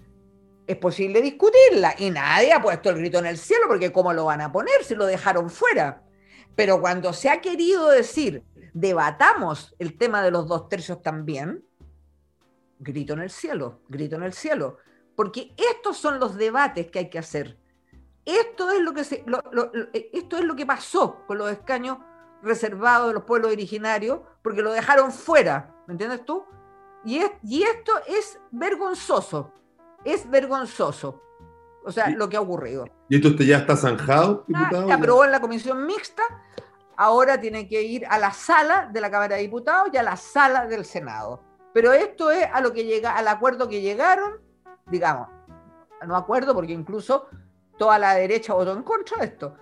es 0.66 0.76
posible 0.76 1.22
discutirla 1.22 1.94
y 1.98 2.10
nadie 2.10 2.52
ha 2.52 2.60
puesto 2.60 2.90
el 2.90 2.96
grito 2.96 3.18
en 3.18 3.26
el 3.26 3.38
cielo 3.38 3.66
porque 3.68 3.92
¿cómo 3.92 4.12
lo 4.12 4.24
van 4.24 4.40
a 4.40 4.50
poner 4.50 4.82
si 4.82 4.94
lo 4.94 5.06
dejaron 5.06 5.48
fuera? 5.48 6.02
Pero 6.56 6.80
cuando 6.80 7.12
se 7.12 7.30
ha 7.30 7.40
querido 7.40 7.88
decir, 7.90 8.42
debatamos 8.72 9.74
el 9.78 9.96
tema 9.96 10.22
de 10.22 10.30
los 10.30 10.48
dos 10.48 10.68
tercios 10.68 11.02
también, 11.02 11.64
grito 12.78 13.12
en 13.12 13.20
el 13.20 13.30
cielo, 13.30 13.80
grito 13.88 14.16
en 14.16 14.22
el 14.24 14.32
cielo 14.32 14.78
porque 15.16 15.54
estos 15.56 15.96
son 15.96 16.20
los 16.20 16.36
debates 16.36 16.90
que 16.90 17.00
hay 17.00 17.10
que 17.10 17.18
hacer. 17.18 17.58
Esto 18.24 18.70
es 18.70 18.80
lo 18.80 18.92
que, 18.92 19.02
se, 19.02 19.24
esto 20.12 20.36
es 20.36 20.44
lo 20.44 20.54
que 20.54 20.66
pasó 20.66 21.24
con 21.26 21.38
los 21.38 21.50
escaños 21.50 21.98
reservados 22.42 23.08
de 23.08 23.14
los 23.14 23.24
pueblos 23.24 23.52
originarios, 23.52 24.20
porque 24.42 24.62
lo 24.62 24.72
dejaron 24.72 25.10
fuera, 25.10 25.74
¿me 25.86 25.92
entiendes 25.92 26.24
tú? 26.24 26.44
Y, 27.06 27.18
es, 27.18 27.30
y 27.44 27.62
esto 27.62 27.92
es 28.06 28.38
vergonzoso, 28.50 29.52
es 30.04 30.28
vergonzoso. 30.28 31.22
O 31.84 31.92
sea, 31.92 32.10
lo 32.10 32.28
que 32.28 32.36
ha 32.36 32.40
ocurrido. 32.40 32.84
¿Y 33.08 33.16
esto 33.16 33.42
ya 33.44 33.58
está 33.58 33.76
zanjado, 33.76 34.44
diputado? 34.48 34.88
Se 34.88 34.92
aprobó 34.92 35.24
en 35.24 35.30
la 35.30 35.40
comisión 35.40 35.86
mixta, 35.86 36.24
ahora 36.96 37.40
tiene 37.40 37.68
que 37.68 37.80
ir 37.80 38.04
a 38.06 38.18
la 38.18 38.32
sala 38.32 38.90
de 38.92 39.00
la 39.00 39.10
Cámara 39.10 39.36
de 39.36 39.42
Diputados 39.42 39.88
y 39.92 39.96
a 39.96 40.02
la 40.02 40.16
sala 40.16 40.66
del 40.66 40.84
Senado. 40.84 41.42
Pero 41.72 41.92
esto 41.92 42.30
es 42.30 42.44
a 42.52 42.60
lo 42.60 42.72
que 42.72 42.84
llega, 42.84 43.16
al 43.16 43.28
acuerdo 43.28 43.68
que 43.68 43.80
llegaron 43.80 44.44
digamos, 44.86 45.28
no 46.06 46.16
acuerdo 46.16 46.54
porque 46.54 46.72
incluso 46.72 47.28
toda 47.78 47.98
la 47.98 48.14
derecha 48.14 48.54
votó 48.54 48.72
en 48.72 48.82
contra 48.82 49.18
de 49.18 49.26
esto. 49.26 49.56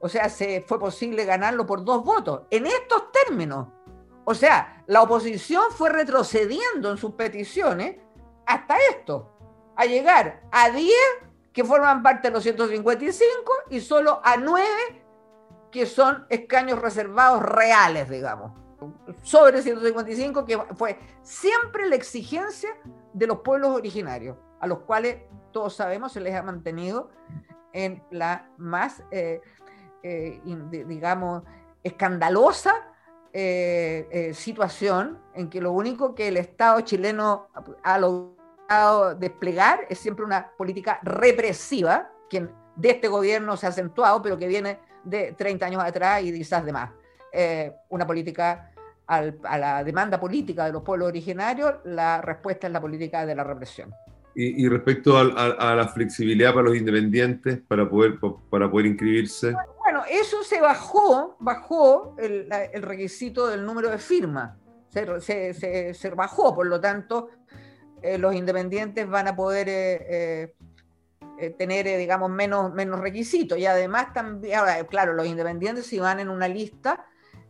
O 0.00 0.08
sea, 0.08 0.28
se 0.28 0.60
fue 0.60 0.78
posible 0.78 1.24
ganarlo 1.24 1.66
por 1.66 1.84
dos 1.84 2.04
votos. 2.04 2.42
En 2.50 2.66
estos 2.66 3.10
términos. 3.10 3.68
O 4.24 4.34
sea, 4.34 4.77
la 4.88 5.02
oposición 5.02 5.64
fue 5.70 5.90
retrocediendo 5.90 6.90
en 6.90 6.96
sus 6.96 7.12
peticiones 7.12 7.96
hasta 8.46 8.74
esto, 8.90 9.30
a 9.76 9.84
llegar 9.84 10.40
a 10.50 10.70
10 10.70 10.90
que 11.52 11.62
forman 11.62 12.02
parte 12.02 12.28
de 12.28 12.34
los 12.34 12.42
155 12.42 13.52
y 13.68 13.80
solo 13.80 14.22
a 14.24 14.38
9 14.38 14.66
que 15.70 15.84
son 15.84 16.26
escaños 16.30 16.80
reservados 16.80 17.42
reales, 17.42 18.08
digamos. 18.08 18.52
Sobre 19.22 19.60
155, 19.60 20.46
que 20.46 20.56
fue 20.74 20.98
siempre 21.20 21.86
la 21.86 21.96
exigencia 21.96 22.70
de 23.12 23.26
los 23.26 23.40
pueblos 23.40 23.70
originarios 23.70 24.38
a 24.58 24.66
los 24.66 24.80
cuales 24.80 25.18
todos 25.52 25.74
sabemos 25.74 26.12
se 26.12 26.20
les 26.20 26.34
ha 26.34 26.42
mantenido 26.42 27.10
en 27.74 28.02
la 28.10 28.48
más, 28.56 29.02
eh, 29.10 29.42
eh, 30.02 30.40
digamos, 30.86 31.42
escandalosa 31.82 32.74
eh, 33.32 34.32
situación 34.34 35.18
en 35.34 35.48
que 35.50 35.60
lo 35.60 35.72
único 35.72 36.14
que 36.14 36.28
el 36.28 36.36
Estado 36.36 36.80
chileno 36.80 37.48
ha 37.82 37.98
logrado 37.98 39.14
desplegar 39.14 39.80
es 39.88 39.98
siempre 39.98 40.24
una 40.24 40.50
política 40.56 40.98
represiva, 41.02 42.10
que 42.28 42.48
de 42.76 42.90
este 42.90 43.08
gobierno 43.08 43.56
se 43.56 43.66
ha 43.66 43.70
acentuado, 43.70 44.22
pero 44.22 44.38
que 44.38 44.46
viene 44.46 44.78
de 45.04 45.32
30 45.32 45.66
años 45.66 45.82
atrás 45.82 46.22
y 46.22 46.32
quizás 46.32 46.64
de 46.64 46.72
más. 46.72 46.90
una 47.88 48.06
política 48.06 48.72
a 49.06 49.58
la 49.58 49.82
demanda 49.84 50.20
política 50.20 50.66
de 50.66 50.72
los 50.72 50.82
pueblos 50.82 51.08
originarios, 51.08 51.76
la 51.84 52.20
respuesta 52.20 52.66
es 52.66 52.72
la 52.72 52.80
política 52.80 53.24
de 53.24 53.34
la 53.34 53.42
represión. 53.42 53.94
Y, 54.40 54.68
respecto 54.68 55.18
a, 55.18 55.74
la 55.74 55.88
flexibilidad 55.88 56.54
para 56.54 56.68
los 56.68 56.76
independientes 56.76 57.58
para 57.66 57.90
poder, 57.90 58.20
para 58.48 58.70
poder 58.70 58.86
inscribirse. 58.86 59.52
Bueno, 59.78 60.04
eso 60.08 60.44
se 60.44 60.60
bajó, 60.60 61.36
bajó 61.40 62.14
el, 62.20 62.48
requisito 62.80 63.48
del 63.48 63.66
número 63.66 63.90
de 63.90 63.98
firmas. 63.98 64.56
Se, 64.90 65.92
se, 65.92 66.10
bajó, 66.10 66.54
por 66.54 66.68
lo 66.68 66.80
tanto, 66.80 67.30
eh, 68.00 68.16
los 68.16 68.32
independientes 68.32 69.08
van 69.08 69.26
a 69.26 69.34
poder 69.34 69.66
eh, 69.68 70.54
eh, 71.40 71.50
tener, 71.58 71.86
digamos, 71.98 72.30
menos, 72.30 72.72
menos 72.72 73.00
requisitos. 73.00 73.58
Y 73.58 73.66
además 73.66 74.12
también, 74.12 74.56
ahora, 74.56 74.84
claro, 74.84 75.14
los 75.14 75.26
independientes 75.26 75.84
si 75.84 75.98
van 75.98 76.20
en 76.20 76.28
una 76.28 76.46
lista, 76.46 77.06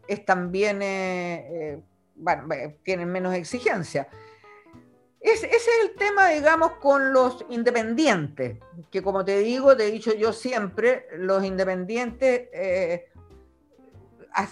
es 0.07 0.25
también, 0.25 1.85
bueno, 2.15 2.49
tienen 2.83 3.13
menos 3.13 3.35
exigencia 3.35 4.09
ese 5.29 5.47
es 5.47 5.69
el 5.83 5.95
tema, 5.95 6.29
digamos, 6.29 6.73
con 6.73 7.13
los 7.13 7.45
independientes, 7.49 8.59
que 8.91 9.03
como 9.03 9.25
te 9.25 9.39
digo, 9.39 9.77
te 9.77 9.87
he 9.87 9.91
dicho 9.91 10.15
yo 10.15 10.33
siempre, 10.33 11.07
los 11.17 11.45
independientes 11.45 12.49
eh, 12.53 13.09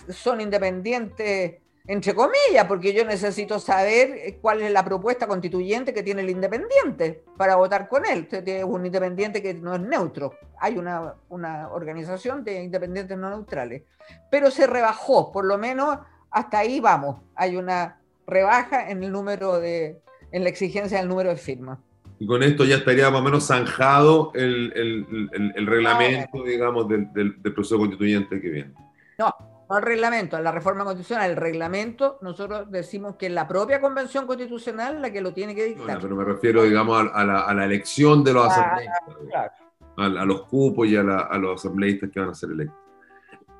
son 0.09 0.41
independientes 0.41 1.61
entre 1.89 2.15
comillas, 2.15 2.67
porque 2.67 2.93
yo 2.93 3.05
necesito 3.05 3.61
saber 3.61 4.39
cuál 4.41 4.61
es 4.62 4.73
la 4.73 4.85
propuesta 4.85 5.29
constituyente 5.29 5.95
que 5.95 6.03
tiene 6.03 6.23
el 6.23 6.31
independiente 6.31 7.23
para 7.37 7.55
votar 7.55 7.89
con 7.89 8.05
él. 8.05 8.27
Es 8.31 8.65
un 8.65 8.85
independiente 8.85 9.41
que 9.41 9.55
no 9.55 9.75
es 9.75 9.81
neutro. 9.81 10.33
Hay 10.59 10.79
una, 10.79 11.15
una 11.29 11.71
organización 11.71 12.43
de 12.43 12.65
independientes 12.65 13.17
no 13.17 13.31
neutrales. 13.31 13.83
Pero 14.31 14.51
se 14.51 14.67
rebajó, 14.67 15.31
por 15.31 15.45
lo 15.45 15.59
menos 15.59 15.99
hasta 16.31 16.59
ahí 16.59 16.81
vamos. 16.81 17.21
Hay 17.37 17.57
una 17.57 18.01
rebaja 18.27 18.91
en 18.91 19.05
el 19.05 19.12
número 19.12 19.61
de, 19.61 20.01
en 20.33 20.45
la 20.45 20.51
exigencia 20.51 20.99
del 20.99 21.09
número 21.09 21.31
de 21.31 21.37
firmas. 21.37 21.79
Y 22.19 22.27
con 22.27 22.43
esto 22.43 22.65
ya 22.65 22.77
estaría 22.77 23.11
más 23.11 23.21
o 23.21 23.25
menos 23.25 23.47
zanjado 23.47 24.33
el, 24.35 24.73
el, 24.75 25.53
el, 25.55 25.67
reglamento, 25.67 26.43
digamos, 26.45 26.89
del, 26.89 27.12
del, 27.12 27.35
proceso 27.53 27.77
constituyente 27.77 28.41
que 28.41 28.49
viene. 28.49 28.73
No, 29.19 29.35
no 29.69 29.77
el 29.77 29.83
reglamento, 29.83 30.41
la 30.41 30.51
reforma 30.51 30.85
constitucional, 30.85 31.33
el 31.33 31.37
reglamento, 31.37 32.19
nosotros 32.23 32.71
decimos 32.71 33.17
que 33.17 33.27
es 33.27 33.33
la 33.33 33.47
propia 33.47 33.83
convención 33.83 34.27
constitucional 34.27 35.03
la 35.03 35.12
que 35.12 35.21
lo 35.21 35.35
tiene 35.35 35.55
que 35.55 35.65
dictar. 35.67 35.99
pero 36.01 36.17
me 36.17 36.25
refiero, 36.25 36.62
digamos, 36.62 36.99
a, 37.12 37.25
la, 37.25 37.41
a 37.41 37.53
la, 37.53 37.65
elección 37.67 38.25
de 38.25 38.33
los 38.33 38.47
asambleístas, 38.47 39.53
a, 39.99 40.09
los 40.25 40.43
cupos 40.45 40.89
y 40.89 40.97
a, 40.97 41.01
a 41.03 41.37
los 41.37 41.61
asambleístas 41.61 42.09
que 42.11 42.21
van 42.21 42.31
a 42.31 42.35
ser 42.35 42.51
electos. 42.51 42.79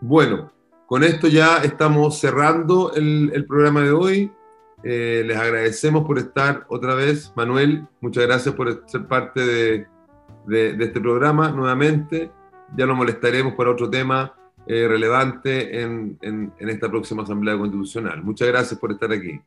Bueno, 0.01 0.51
con 0.87 1.05
esto 1.05 1.27
ya 1.29 1.59
estamos 1.59 2.19
cerrando 2.19 2.93
el, 2.95 3.31
el 3.35 3.45
programa 3.45 3.83
de 3.83 3.91
hoy. 3.91 4.33
Eh, 4.83 5.25
les 5.27 5.37
agradecemos 5.37 6.05
por 6.05 6.19
estar 6.19 6.67
otra 6.69 6.95
vez. 6.95 7.33
Manuel, 7.35 7.87
muchas 8.01 8.27
gracias 8.27 8.55
por 8.55 8.89
ser 8.89 9.07
parte 9.07 9.87
de, 10.47 10.85
este 10.85 11.01
programa 11.01 11.51
nuevamente. 11.51 12.31
Ya 12.77 12.87
nos 12.87 12.97
molestaremos 12.97 13.55
para 13.55 13.71
otro 13.71 13.89
tema 13.89 14.35
eh, 14.67 14.87
relevante 14.89 15.81
en, 15.81 16.19
esta 16.59 16.91
próxima 16.91 17.23
Asamblea 17.23 17.57
Constitucional. 17.59 18.23
Muchas 18.23 18.49
gracias 18.49 18.79
por 18.79 18.93
estar 18.93 19.13
aquí. 19.13 19.41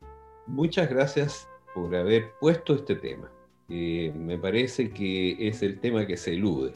Muchas 0.46 0.90
gracias 0.90 1.48
por 1.74 1.94
haber 1.94 2.32
puesto 2.40 2.74
este 2.74 2.96
tema. 2.96 3.30
me 3.68 4.38
parece 4.38 4.90
que 4.90 5.48
es 5.48 5.62
el 5.62 5.78
tema 5.80 6.06
que 6.06 6.16
se 6.16 6.34
elude. 6.34 6.72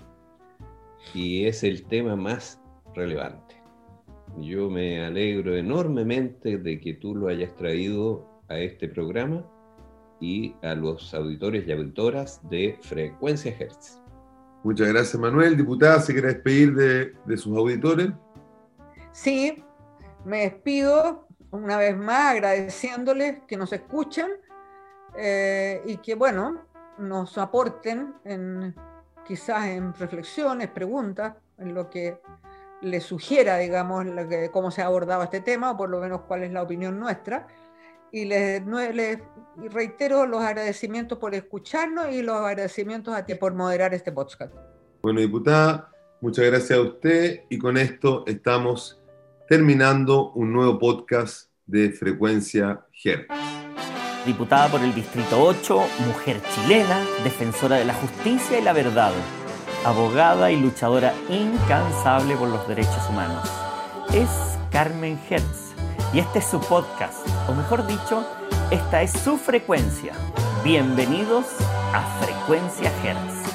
y 1.13 1.45
es 1.45 1.65
el 1.65 1.85
tema 1.85 2.17
más 2.17 2.61
relevante. 2.95 3.57
Yo 4.39 4.71
me 4.71 5.05
alegro 5.05 5.55
enormemente 5.55 6.59
de 6.59 6.81
que 6.81 6.95
tú 6.95 7.15
lo 7.15 7.29
hayas 7.29 7.55
traído 7.57 8.34
a 8.49 8.59
este 8.59 8.89
programa 8.89 9.45
y 10.21 10.55
a 10.63 10.75
los 10.75 11.13
auditores 11.15 11.67
y 11.67 11.73
auditoras 11.73 12.41
de 12.49 12.79
Frecuencia 12.83 13.55
Hertz. 13.59 14.01
Muchas 14.63 14.89
gracias, 14.89 15.21
Manuel. 15.21 15.57
Diputada, 15.57 16.01
¿se 16.01 16.13
quiere 16.13 16.29
despedir 16.29 16.75
de, 16.75 17.37
sus 17.37 17.57
auditores? 17.57 18.11
Sí, 19.13 19.63
me 20.25 20.43
despido 20.43 21.29
una 21.51 21.77
vez 21.77 21.97
más 21.97 22.33
agradeciéndoles 22.33 23.43
que 23.47 23.57
nos 23.57 23.73
escuchen 23.73 24.29
eh, 25.17 25.83
y 25.85 25.99
que, 25.99 26.15
bueno, 26.15 26.63
nos 26.99 27.37
aporten 27.37 28.15
en, 28.25 28.75
quizás 29.27 29.67
en 29.67 29.93
reflexiones, 29.95 30.69
preguntas, 30.69 31.35
en 31.59 31.75
lo 31.75 31.91
que 31.91 32.21
les 32.81 33.05
sugiera, 33.05 33.59
digamos, 33.59 34.07
cómo 34.53 34.71
se 34.71 34.83
ha 34.83 34.87
abordado 34.87 35.23
este 35.23 35.41
tema, 35.41 35.73
o 35.73 35.77
por 35.77 35.91
lo 35.91 36.01
menos 36.01 36.23
cuál 36.23 36.43
es 36.43 36.53
la 36.53 36.63
opinión 36.63 36.99
nuestra. 36.99 37.47
Y 38.15 38.27
les, 38.27 38.65
les 38.95 39.19
reitero 39.73 40.25
los 40.25 40.41
agradecimientos 40.41 41.19
por 41.19 41.35
escucharnos 41.35 42.13
y 42.13 42.23
los 42.23 42.37
agradecimientos 42.37 43.13
a 43.13 43.27
ti 43.27 43.35
por 43.35 43.55
moderar 43.55 43.93
este 43.93 44.13
podcast. 44.13 44.55
Bueno, 45.03 45.19
diputada, 45.19 45.91
muchas 46.21 46.45
gracias 46.45 46.79
a 46.79 46.83
usted 46.83 47.41
y 47.51 47.59
con 47.59 47.77
esto 47.77 48.23
estamos 48.29 49.03
terminando 49.49 50.31
un 50.31 50.53
nuevo 50.53 50.79
podcast 50.79 51.51
de 51.67 51.91
Frecuencia 51.91 52.87
GER. 52.93 53.27
Diputada 54.25 54.69
por 54.69 54.81
el 54.81 54.95
Distrito 54.95 55.43
8, 55.43 55.83
mujer 56.07 56.41
chilena, 56.55 57.05
defensora 57.25 57.79
de 57.79 57.85
la 57.85 57.95
justicia 57.95 58.61
y 58.61 58.63
la 58.63 58.73
verdad, 58.73 59.13
abogada 59.85 60.53
y 60.53 60.61
luchadora 60.61 61.13
incansable 61.29 62.37
por 62.37 62.49
los 62.49 62.69
derechos 62.69 63.11
humanos. 63.11 63.51
Es 64.13 64.57
Carmen 64.71 65.19
Hertz 65.29 65.75
y 66.15 66.21
este 66.21 66.39
es 66.39 66.45
su 66.45 66.61
podcast, 66.61 67.27
o 67.49 67.55
mejor 67.55 67.87
dicho, 67.87 68.25
esta 68.71 69.03
es 69.03 69.13
su 69.13 69.37
frecuencia. 69.37 70.15
Bienvenidos 70.63 71.47
a 71.93 72.03
Frecuencia 72.21 72.91
Hertz. 73.03 73.54